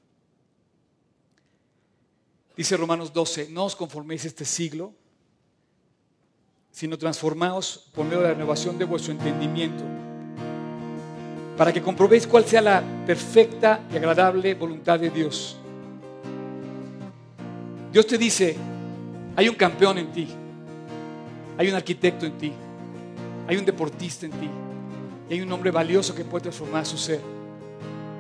[2.56, 4.94] Dice Romanos 12, no os conforméis este siglo,
[6.72, 9.84] sino transformaos por medio de la renovación de vuestro entendimiento,
[11.56, 15.58] para que comprobéis cuál sea la perfecta y agradable voluntad de Dios.
[17.92, 18.56] Dios te dice,
[19.36, 20.28] hay un campeón en ti,
[21.58, 22.52] hay un arquitecto en ti,
[23.48, 24.50] hay un deportista en ti,
[25.30, 27.22] y hay un hombre valioso que puede transformar su ser,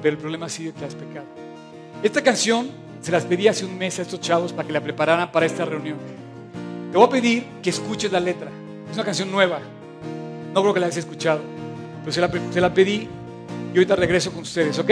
[0.01, 1.25] pero el problema sigue que has pecado.
[2.03, 2.69] Esta canción
[3.01, 5.65] se las pedí hace un mes a estos chavos para que la prepararan para esta
[5.65, 5.97] reunión.
[6.91, 8.49] Te voy a pedir que escuches la letra.
[8.89, 9.59] Es una canción nueva.
[10.53, 11.41] No creo que la hayas escuchado.
[12.01, 13.07] Pero se la, se la pedí
[13.73, 14.91] y ahorita regreso con ustedes, ¿ok?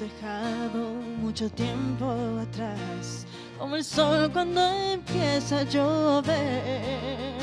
[0.00, 0.90] Dejado
[1.20, 2.06] mucho tiempo
[2.40, 3.26] atrás,
[3.58, 4.60] como el sol cuando
[4.92, 7.36] empieza a llover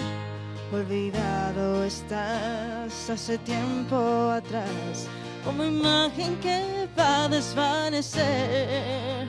[0.74, 5.08] Olvidado estás hace tiempo atrás,
[5.46, 9.28] como imagen que va a desvanecer.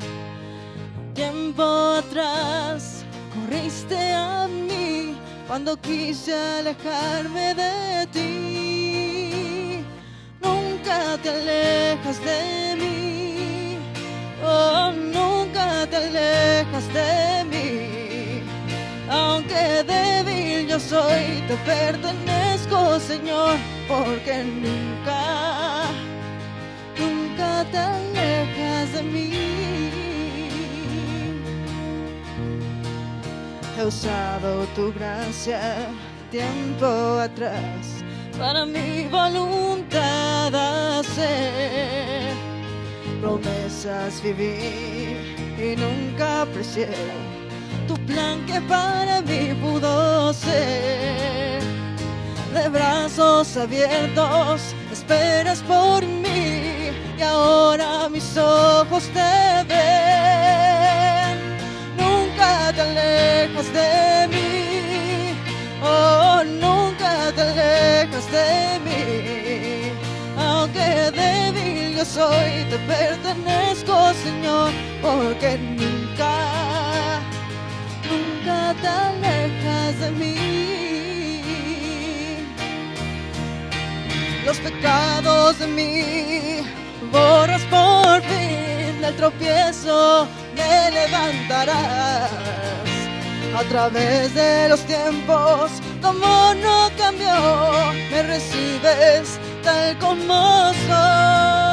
[1.12, 3.04] Tiempo atrás
[3.34, 9.84] corriste a mí cuando quise alejarme de ti.
[10.42, 12.93] Nunca te alejas de mí,
[14.92, 18.42] nunca te alejas de mí,
[19.08, 23.56] aunque débil yo soy, te pertenezco, Señor,
[23.88, 25.86] porque nunca,
[26.98, 29.30] nunca te alejas de mí.
[33.76, 35.88] He usado tu gracia
[36.30, 36.86] tiempo
[37.20, 38.04] atrás
[38.38, 40.54] para mi voluntad
[40.98, 42.23] hacer
[43.24, 45.16] promesas vivir
[45.58, 46.88] y nunca aprecié
[47.88, 51.62] tu plan que para mí pudo ser.
[52.52, 61.36] De brazos abiertos, esperas por mí y ahora mis ojos te ven.
[62.02, 65.34] Nunca te alejas de mí,
[65.82, 68.50] oh, nunca te alejas de
[68.86, 69.02] mí.
[70.38, 70.86] Aunque
[71.20, 71.53] débil
[72.04, 77.20] soy, te pertenezco, Señor, porque nunca
[78.10, 80.36] nunca te alejas de mí.
[84.44, 86.66] Los pecados de mí
[87.10, 92.30] borras por fin del tropiezo, me levantarás.
[93.56, 95.70] a través de los tiempos.
[96.02, 101.63] Amor no cambió, me recibes tal como soy.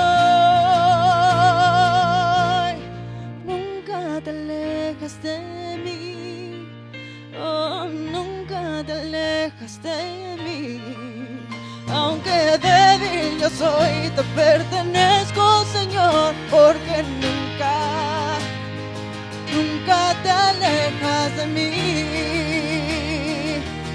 [5.22, 6.68] De mí,
[7.38, 10.82] oh, nunca te alejas de mí.
[11.90, 18.38] Aunque débil yo soy, te pertenezco, Señor, porque nunca,
[19.54, 21.72] nunca te alejas de mí.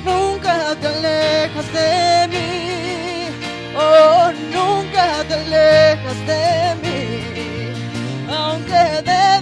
[0.05, 2.47] Nunca te alejas de mí.
[3.77, 6.45] Oh, nunca te alejas de
[6.83, 6.99] mí.
[8.29, 9.36] Aunque débil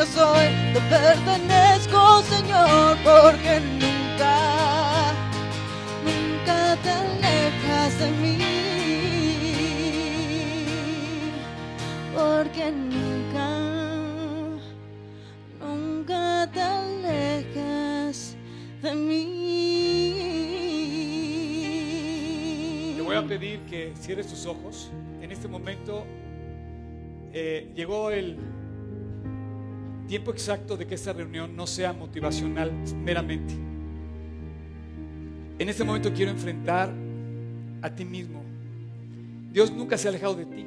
[0.00, 5.12] yo soy, te pertenezco, Señor, porque nunca,
[6.02, 8.38] nunca te alejas de mí.
[12.14, 13.48] Porque nunca,
[15.60, 18.36] nunca te alejas
[18.82, 20.14] de mí.
[22.96, 24.90] Te voy a pedir que cierres tus ojos.
[25.20, 26.06] En este momento
[27.34, 28.38] eh, llegó el
[30.10, 32.72] tiempo exacto de que esta reunión no sea motivacional
[33.04, 33.54] meramente.
[35.56, 36.92] En este momento quiero enfrentar
[37.80, 38.42] a ti mismo.
[39.52, 40.66] Dios nunca se ha alejado de ti.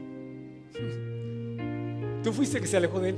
[2.23, 3.15] Tú fuiste el que se alejó de Él.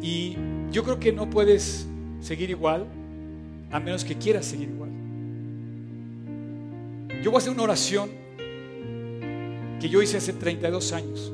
[0.00, 0.38] Y
[0.72, 1.86] yo creo que no puedes
[2.20, 2.86] seguir igual
[3.70, 4.88] a menos que quieras seguir igual.
[7.22, 8.08] Yo voy a hacer una oración
[9.78, 11.30] que yo hice hace 32 años,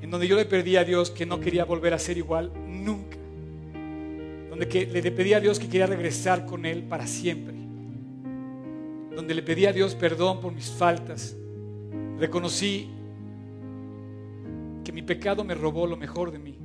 [0.00, 3.16] en donde yo le pedí a Dios que no quería volver a ser igual nunca,
[4.50, 7.54] donde le pedí a Dios que quería regresar con Él para siempre,
[9.14, 11.36] donde le pedí a Dios perdón por mis faltas,
[12.18, 12.88] reconocí
[14.84, 16.56] que mi pecado me robó lo mejor de mí,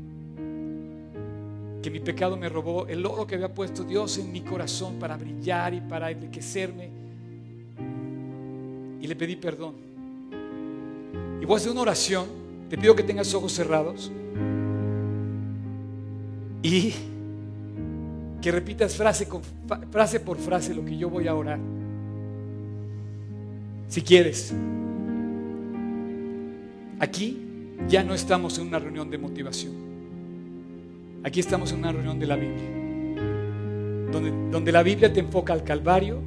[1.81, 5.17] que mi pecado me robó el oro que había puesto Dios en mi corazón para
[5.17, 6.91] brillar y para enriquecerme,
[9.01, 9.73] y le pedí perdón.
[11.41, 12.40] Y voy a hacer una oración.
[12.71, 14.09] Te pido que tengas ojos cerrados.
[16.63, 16.93] Y
[18.41, 19.41] que repitas frase, con,
[19.91, 21.59] frase por frase lo que yo voy a orar.
[23.89, 24.53] Si quieres.
[26.97, 27.41] Aquí
[27.89, 29.73] ya no estamos en una reunión de motivación.
[31.25, 32.69] Aquí estamos en una reunión de la Biblia.
[34.13, 36.19] Donde, donde la Biblia te enfoca al Calvario,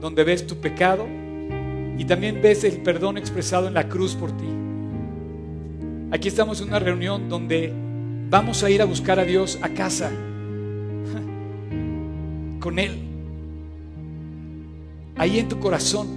[0.00, 1.06] donde ves tu pecado
[1.98, 4.46] y también ves el perdón expresado en la cruz por ti.
[6.10, 7.70] Aquí estamos en una reunión donde
[8.30, 10.10] vamos a ir a buscar a Dios a casa
[12.60, 12.96] con Él.
[15.16, 16.08] Ahí en tu corazón.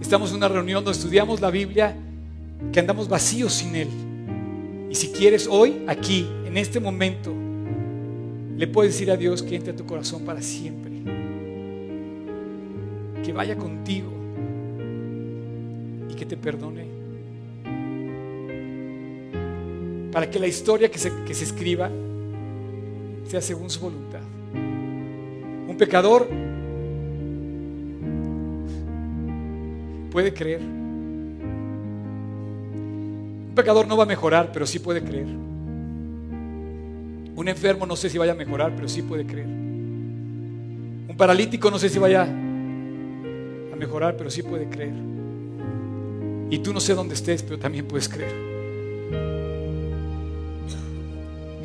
[0.00, 1.96] Estamos en una reunión donde estudiamos la Biblia,
[2.72, 3.88] que andamos vacíos sin Él.
[4.90, 7.32] Y si quieres hoy, aquí, en este momento,
[8.56, 10.90] le puedes decir a Dios que entre a tu corazón para siempre.
[13.22, 14.10] Que vaya contigo
[16.10, 17.03] y que te perdone.
[20.14, 21.90] Para que la historia que se, que se escriba
[23.26, 24.20] sea según su voluntad.
[24.54, 26.28] Un pecador
[30.12, 30.60] puede creer.
[33.48, 35.26] Un pecador no va a mejorar, pero sí puede creer.
[37.34, 39.48] Un enfermo no sé si vaya a mejorar, pero sí puede creer.
[39.48, 44.94] Un paralítico no sé si vaya a mejorar, pero sí puede creer.
[46.50, 48.53] Y tú no sé dónde estés, pero también puedes creer.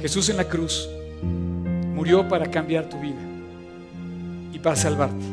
[0.02, 0.90] Jesús en la cruz
[1.94, 3.20] murió para cambiar tu vida
[4.54, 5.26] y para salvarte.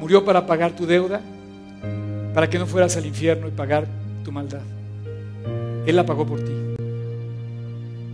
[0.00, 1.20] Murió para pagar tu deuda,
[2.32, 3.86] para que no fueras al infierno y pagar
[4.24, 4.62] tu maldad.
[5.86, 6.52] Él la pagó por ti.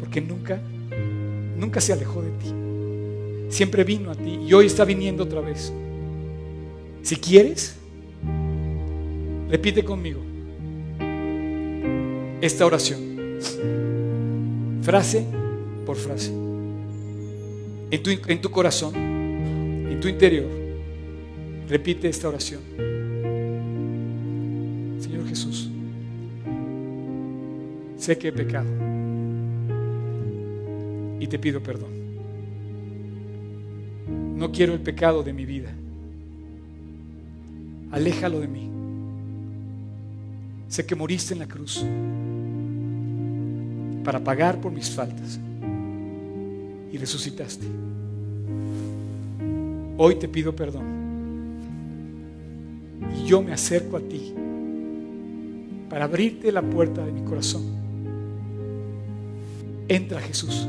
[0.01, 0.59] Porque nunca,
[1.57, 2.53] nunca se alejó de ti.
[3.49, 5.73] Siempre vino a ti y hoy está viniendo otra vez.
[7.03, 7.77] Si quieres,
[9.49, 10.21] repite conmigo
[12.41, 13.86] esta oración.
[14.87, 15.27] Frase
[15.85, 16.31] por frase.
[17.91, 20.47] En tu, en tu corazón, en tu interior,
[21.69, 22.61] repite esta oración.
[25.01, 25.69] Señor Jesús,
[27.97, 28.69] sé que he pecado
[31.19, 31.91] y te pido perdón.
[34.37, 35.75] No quiero el pecado de mi vida.
[37.91, 38.71] Aléjalo de mí.
[40.69, 41.85] Sé que moriste en la cruz
[44.07, 45.41] para pagar por mis faltas.
[46.93, 47.67] Y resucitaste.
[49.99, 50.85] Hoy te pido perdón.
[53.17, 54.33] Y yo me acerco a ti
[55.91, 57.65] para abrirte la puerta de mi corazón.
[59.89, 60.69] Entra Jesús.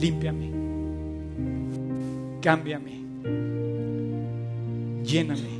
[0.00, 0.50] Límpiame.
[2.40, 3.02] Cámbiame.
[5.04, 5.55] Lléname